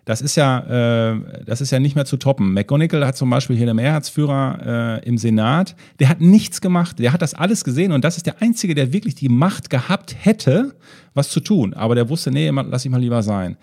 das 0.06 0.21
ist 0.21 0.36
ja, 0.36 1.13
äh, 1.13 1.19
das 1.45 1.62
ist 1.62 1.71
ja 1.71 1.80
nicht 1.80 1.95
mehr 1.95 2.06
zu 2.06 2.17
toppen. 2.17 2.54
McGonigal 2.54 3.06
hat 3.06 3.17
zum 3.17 3.30
Beispiel 3.32 3.58
hier 3.58 3.65
den 3.65 3.76
Mehrheitsführer 3.76 5.02
äh, 5.04 5.08
im 5.08 5.17
Senat, 5.17 5.76
der 6.00 6.10
hat 6.10 6.21
nichts 6.21 6.62
gemacht, 6.62 7.00
der 7.00 7.12
hat 7.12 7.24
das 7.24 7.34
alles 7.34 7.63
gesehen 7.63 7.91
und 7.91 8.06
das 8.06 8.15
ist 8.15 8.28
der 8.28 8.41
Einzige, 8.41 8.76
der 8.76 8.93
wirklich 8.93 9.15
die 9.15 9.30
Macht 9.30 9.71
gehabt 9.71 10.15
hätte, 10.17 10.76
was 11.15 11.30
zu 11.30 11.39
tun. 11.39 11.74
Aber 11.74 11.95
der 11.95 12.08
wusste, 12.08 12.32
nee, 12.32 12.50
lass 12.50 12.86
ich 12.86 12.91
mal 12.91 13.02
lieber 13.02 13.24
sein. 13.24 13.58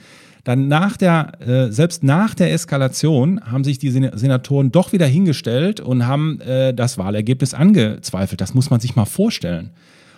Dann 0.44 0.66
nach 0.66 0.96
der, 0.96 1.40
äh, 1.40 1.70
selbst 1.70 2.02
nach 2.02 2.34
der 2.34 2.52
Eskalation 2.52 3.40
haben 3.44 3.62
sich 3.62 3.78
die 3.78 3.90
Senatoren 3.90 4.72
doch 4.72 4.92
wieder 4.92 5.06
hingestellt 5.06 5.80
und 5.80 6.06
haben 6.06 6.40
äh, 6.40 6.74
das 6.74 6.98
Wahlergebnis 6.98 7.54
angezweifelt. 7.54 8.40
Das 8.40 8.52
muss 8.52 8.68
man 8.68 8.80
sich 8.80 8.96
mal 8.96 9.04
vorstellen. 9.04 9.70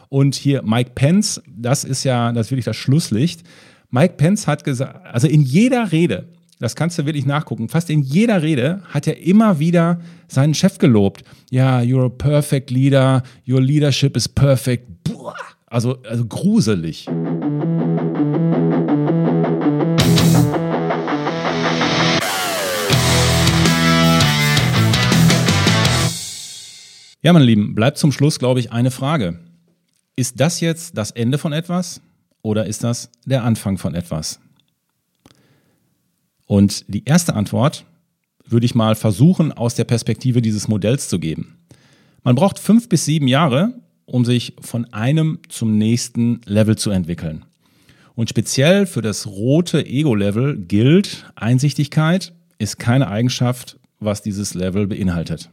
Und 0.09 0.35
hier 0.35 0.63
Mike 0.63 0.93
Pence, 0.95 1.43
das 1.47 1.85
ist 1.85 2.05
ja, 2.05 2.33
das 2.33 2.47
ist 2.47 2.51
wirklich 2.53 2.65
das 2.65 2.77
Schlusslicht. 2.77 3.43
Mike 3.91 4.15
Pence 4.17 4.47
hat 4.47 4.65
gesagt, 4.65 5.07
also 5.07 5.29
in 5.29 5.43
jeder 5.43 5.93
Rede, 5.93 6.29
das 6.59 6.75
kannst 6.75 6.99
du 6.99 7.05
wirklich 7.05 7.27
nachgucken, 7.27 7.69
fast 7.69 7.91
in 7.91 8.01
jeder 8.01 8.43
Rede 8.43 8.81
hat 8.89 9.07
er 9.07 9.21
immer 9.21 9.59
wieder 9.59 10.01
seinen 10.29 10.55
Chef 10.55 10.79
gelobt. 10.79 11.25
Ja, 11.51 11.81
you're 11.81 12.07
a 12.07 12.09
perfect 12.09 12.71
leader, 12.71 13.23
your 13.47 13.61
leadership 13.61 14.17
is 14.17 14.29
perfect. 14.29 15.05
Boah, 15.05 15.37
also, 15.67 15.99
also 16.09 16.25
gruselig. 16.25 17.07
Ja, 27.25 27.33
meine 27.33 27.45
Lieben, 27.45 27.75
bleibt 27.75 27.99
zum 27.99 28.13
Schluss, 28.13 28.39
glaube 28.39 28.61
ich, 28.61 28.71
eine 28.71 28.93
Frage. 28.93 29.41
Ist 30.15 30.39
das 30.39 30.61
jetzt 30.61 30.97
das 30.97 31.11
Ende 31.11 31.39
von 31.39 31.53
etwas? 31.53 32.01
oder 32.45 32.67
ist 32.67 32.85
das 32.85 33.11
der 33.25 33.43
Anfang 33.43 33.79
von 33.79 33.97
etwas? 33.97 34.39
Und 36.47 36.85
die 36.87 37.05
erste 37.05 37.35
Antwort 37.35 37.85
würde 38.47 38.67
ich 38.67 38.75
mal 38.75 38.95
versuchen, 38.95 39.51
aus 39.51 39.75
der 39.75 39.85
Perspektive 39.85 40.43
dieses 40.43 40.69
Modells 40.69 41.09
zu 41.09 41.19
geben. 41.19 41.57
Man 42.23 42.37
braucht 42.37 42.59
fünf 42.59 42.89
bis 42.89 43.07
sieben 43.07 43.27
Jahre, 43.27 43.81
um 44.05 44.27
sich 44.27 44.55
von 44.61 44.85
einem 44.93 45.39
zum 45.49 45.79
nächsten 45.79 46.43
Level 46.45 46.77
zu 46.77 46.91
entwickeln. 46.91 47.47
Und 48.15 48.29
speziell 48.29 48.87
für 48.87 49.01
das 49.01 49.27
rote 49.27 49.85
Ego-Level 49.85 50.59
gilt, 50.59 51.25
Einsichtigkeit 51.35 52.35
ist 52.59 52.79
keine 52.79 53.09
Eigenschaft, 53.09 53.79
was 53.99 54.21
dieses 54.21 54.53
Level 54.53 54.87
beinhaltet. 54.87 55.49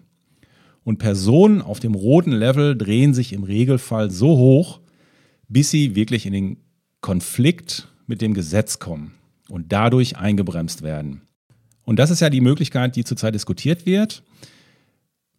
Und 0.83 0.97
Personen 0.97 1.61
auf 1.61 1.79
dem 1.79 1.93
roten 1.93 2.31
Level 2.31 2.75
drehen 2.75 3.13
sich 3.13 3.33
im 3.33 3.43
Regelfall 3.43 4.09
so 4.09 4.37
hoch, 4.37 4.79
bis 5.47 5.69
sie 5.69 5.95
wirklich 5.95 6.25
in 6.25 6.33
den 6.33 6.57
Konflikt 7.01 7.87
mit 8.07 8.21
dem 8.21 8.33
Gesetz 8.33 8.79
kommen 8.79 9.13
und 9.49 9.71
dadurch 9.71 10.17
eingebremst 10.17 10.81
werden. 10.81 11.21
Und 11.83 11.99
das 11.99 12.09
ist 12.09 12.21
ja 12.21 12.29
die 12.29 12.41
Möglichkeit, 12.41 12.95
die 12.95 13.03
zurzeit 13.03 13.35
diskutiert 13.35 13.85
wird. 13.85 14.23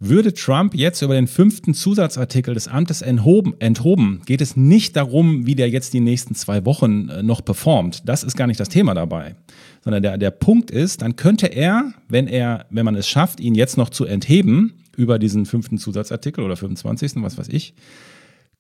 Würde 0.05 0.35
Trump 0.35 0.75
jetzt 0.75 1.01
über 1.01 1.15
den 1.15 1.29
fünften 1.29 1.75
Zusatzartikel 1.75 2.55
des 2.55 2.67
Amtes 2.67 3.03
enthoben, 3.03 3.55
enthoben, 3.61 4.23
geht 4.27 4.41
es 4.41 4.57
nicht 4.57 4.97
darum, 4.97 5.47
wie 5.47 5.55
der 5.55 5.71
jetzt 5.71 5.93
die 5.93 6.01
nächsten 6.01 6.35
zwei 6.35 6.65
Wochen 6.65 7.09
äh, 7.09 7.23
noch 7.23 7.45
performt. 7.45 8.03
Das 8.09 8.25
ist 8.25 8.37
gar 8.37 8.49
nicht 8.49 8.59
das 8.59 8.69
Thema 8.69 8.95
dabei. 8.95 9.37
Sondern 9.85 10.03
der, 10.03 10.19
der 10.19 10.33
Punkt 10.33 10.73
ist, 10.73 11.03
dann 11.03 11.15
könnte 11.15 11.47
er, 11.47 11.95
wenn 12.09 12.27
er, 12.27 12.67
wenn 12.71 12.85
man 12.85 12.97
es 12.97 13.09
schafft, 13.09 13.39
ihn 13.39 13.55
jetzt 13.55 13.77
noch 13.77 13.91
zu 13.91 14.05
entheben, 14.05 14.82
über 14.97 15.19
diesen 15.19 15.47
fünften 15.47 15.79
Zusatzartikel 15.79 16.45
oder 16.45 16.57
25., 16.57 17.13
was 17.17 17.39
weiß 17.39 17.49
ich, 17.49 17.75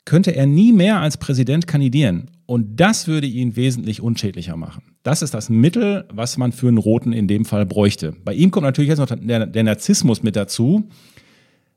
könnte 0.04 0.34
er 0.34 0.46
nie 0.46 0.72
mehr 0.72 1.00
als 1.00 1.16
Präsident 1.16 1.66
kandidieren. 1.66 2.30
Und 2.46 2.80
das 2.80 3.06
würde 3.06 3.26
ihn 3.26 3.56
wesentlich 3.56 4.00
unschädlicher 4.00 4.56
machen. 4.56 4.82
Das 5.02 5.22
ist 5.22 5.32
das 5.34 5.48
Mittel, 5.48 6.06
was 6.12 6.36
man 6.36 6.52
für 6.52 6.68
einen 6.68 6.78
Roten 6.78 7.12
in 7.12 7.28
dem 7.28 7.44
Fall 7.44 7.66
bräuchte. 7.66 8.14
Bei 8.24 8.34
ihm 8.34 8.50
kommt 8.50 8.64
natürlich 8.64 8.88
jetzt 8.88 8.98
noch 8.98 9.06
der, 9.06 9.46
der 9.46 9.62
Narzissmus 9.62 10.22
mit 10.22 10.36
dazu. 10.36 10.88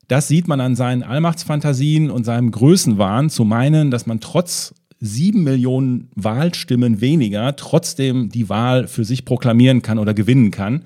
Das 0.07 0.27
sieht 0.27 0.47
man 0.47 0.59
an 0.59 0.75
seinen 0.75 1.03
Allmachtsfantasien 1.03 2.11
und 2.11 2.23
seinem 2.25 2.51
Größenwahn, 2.51 3.29
zu 3.29 3.43
meinen, 3.45 3.89
dass 3.89 4.05
man 4.05 4.19
trotz 4.19 4.73
sieben 4.99 5.43
Millionen 5.43 6.09
Wahlstimmen 6.15 7.01
weniger 7.01 7.55
trotzdem 7.55 8.29
die 8.29 8.49
Wahl 8.49 8.87
für 8.87 9.03
sich 9.03 9.25
proklamieren 9.25 9.81
kann 9.81 9.99
oder 9.99 10.13
gewinnen 10.13 10.51
kann. 10.51 10.83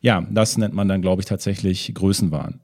Ja, 0.00 0.26
das 0.30 0.58
nennt 0.58 0.74
man 0.74 0.88
dann, 0.88 1.02
glaube 1.02 1.22
ich, 1.22 1.26
tatsächlich 1.26 1.92
Größenwahn. 1.94 2.60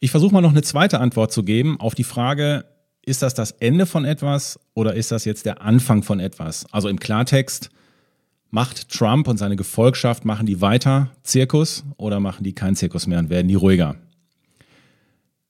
Ich 0.00 0.12
versuche 0.12 0.32
mal 0.32 0.40
noch 0.40 0.50
eine 0.50 0.62
zweite 0.62 1.00
Antwort 1.00 1.32
zu 1.32 1.42
geben 1.42 1.80
auf 1.80 1.94
die 1.94 2.04
Frage, 2.04 2.64
ist 3.04 3.22
das 3.22 3.34
das 3.34 3.50
Ende 3.52 3.84
von 3.84 4.04
etwas 4.04 4.60
oder 4.74 4.94
ist 4.94 5.10
das 5.10 5.24
jetzt 5.24 5.44
der 5.44 5.62
Anfang 5.62 6.04
von 6.04 6.20
etwas? 6.20 6.66
Also 6.72 6.88
im 6.88 7.00
Klartext, 7.00 7.70
macht 8.50 8.90
Trump 8.90 9.26
und 9.26 9.38
seine 9.38 9.56
Gefolgschaft, 9.56 10.24
machen 10.24 10.46
die 10.46 10.60
weiter 10.60 11.10
Zirkus 11.22 11.84
oder 11.96 12.20
machen 12.20 12.44
die 12.44 12.54
keinen 12.54 12.76
Zirkus 12.76 13.06
mehr 13.06 13.18
und 13.18 13.28
werden 13.28 13.48
die 13.48 13.56
ruhiger? 13.56 13.96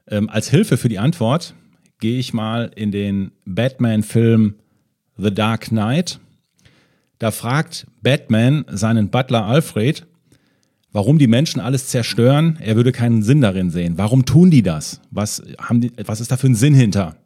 Ähm, 0.06 0.30
als 0.30 0.48
Hilfe 0.48 0.78
für 0.78 0.88
die 0.88 0.98
Antwort 0.98 1.54
gehe 2.00 2.18
ich 2.18 2.32
mal 2.32 2.70
in 2.74 2.90
den 2.90 3.32
Batman-Film 3.44 4.54
The 5.18 5.34
Dark 5.34 5.66
Knight. 5.66 6.20
Da 7.18 7.32
fragt 7.32 7.87
Batman 8.02 8.64
seinen 8.68 9.11
Butler 9.11 9.44
Alfred, 9.44 10.06
warum 10.92 11.18
die 11.18 11.27
Menschen 11.27 11.61
alles 11.61 11.88
zerstören. 11.88 12.59
Er 12.61 12.77
würde 12.77 12.92
keinen 12.92 13.22
Sinn 13.22 13.40
darin 13.40 13.70
sehen. 13.70 13.98
Warum 13.98 14.24
tun 14.24 14.51
die 14.51 14.62
das? 14.62 15.01
Was, 15.11 15.42
haben 15.61 15.81
die, 15.81 15.92
was 16.05 16.20
ist 16.20 16.31
da 16.31 16.37
für 16.37 16.48
ein 16.48 16.55
Sinn 16.55 16.74
hinter? 16.74 17.16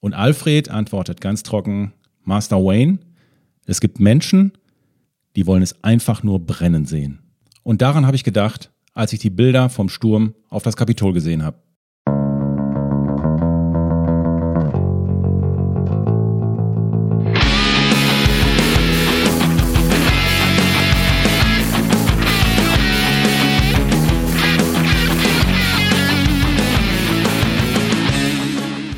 Und 0.00 0.14
Alfred 0.14 0.68
antwortet 0.68 1.20
ganz 1.20 1.42
trocken, 1.42 1.92
Master 2.22 2.58
Wayne, 2.58 2.98
es 3.66 3.80
gibt 3.80 4.00
Menschen, 4.00 4.52
die 5.36 5.46
wollen 5.46 5.62
es 5.62 5.82
einfach 5.84 6.22
nur 6.22 6.40
brennen 6.40 6.86
sehen. 6.86 7.20
Und 7.62 7.82
daran 7.82 8.06
habe 8.06 8.16
ich 8.16 8.24
gedacht, 8.24 8.70
als 8.94 9.12
ich 9.12 9.18
die 9.18 9.30
Bilder 9.30 9.68
vom 9.68 9.88
Sturm 9.88 10.34
auf 10.48 10.62
das 10.62 10.76
Kapitol 10.76 11.12
gesehen 11.12 11.42
habe. 11.42 11.58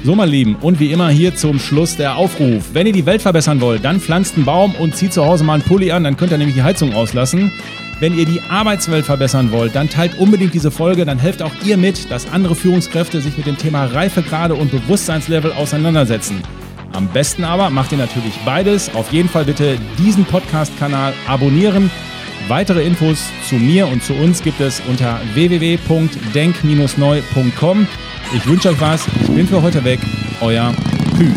So, 0.08 0.14
mein 0.14 0.30
Lieben, 0.30 0.56
und 0.62 0.80
wie 0.80 0.90
immer 0.90 1.10
hier 1.10 1.36
zum 1.36 1.58
Schluss 1.58 1.98
der 1.98 2.16
Aufruf. 2.16 2.70
Wenn 2.72 2.86
ihr 2.86 2.94
die 2.94 3.04
Welt 3.04 3.20
verbessern 3.20 3.60
wollt, 3.60 3.84
dann 3.84 4.00
pflanzt 4.00 4.36
einen 4.36 4.46
Baum 4.46 4.74
und 4.76 4.96
zieht 4.96 5.12
zu 5.12 5.26
Hause 5.26 5.44
mal 5.44 5.52
einen 5.52 5.62
Pulli 5.62 5.92
an, 5.92 6.02
dann 6.02 6.16
könnt 6.16 6.32
ihr 6.32 6.38
nämlich 6.38 6.56
die 6.56 6.62
Heizung 6.62 6.94
auslassen. 6.94 7.52
Wenn 8.00 8.18
ihr 8.18 8.24
die 8.24 8.40
Arbeitswelt 8.48 9.04
verbessern 9.04 9.52
wollt, 9.52 9.76
dann 9.76 9.90
teilt 9.90 10.18
unbedingt 10.18 10.54
diese 10.54 10.70
Folge, 10.70 11.04
dann 11.04 11.18
helft 11.18 11.42
auch 11.42 11.52
ihr 11.62 11.76
mit, 11.76 12.10
dass 12.10 12.32
andere 12.32 12.54
Führungskräfte 12.54 13.20
sich 13.20 13.36
mit 13.36 13.46
dem 13.46 13.58
Thema 13.58 13.84
Reifegrade 13.84 14.54
und 14.54 14.70
Bewusstseinslevel 14.70 15.52
auseinandersetzen. 15.52 16.40
Am 16.94 17.06
besten 17.08 17.44
aber 17.44 17.68
macht 17.68 17.92
ihr 17.92 17.98
natürlich 17.98 18.32
beides. 18.46 18.94
Auf 18.94 19.12
jeden 19.12 19.28
Fall 19.28 19.44
bitte 19.44 19.76
diesen 19.98 20.24
Podcast-Kanal 20.24 21.12
abonnieren. 21.26 21.90
Weitere 22.48 22.82
Infos 22.82 23.26
zu 23.46 23.56
mir 23.56 23.86
und 23.86 24.02
zu 24.02 24.14
uns 24.14 24.42
gibt 24.42 24.62
es 24.62 24.80
unter 24.88 25.20
www.denk-neu.com. 25.34 27.86
Ich 28.34 28.46
wünsche 28.46 28.68
euch 28.68 28.80
was. 28.80 29.06
Ich 29.22 29.30
bin 29.30 29.46
für 29.46 29.62
heute 29.62 29.82
weg. 29.84 30.00
Euer 30.40 30.74
Pü. 31.16 31.32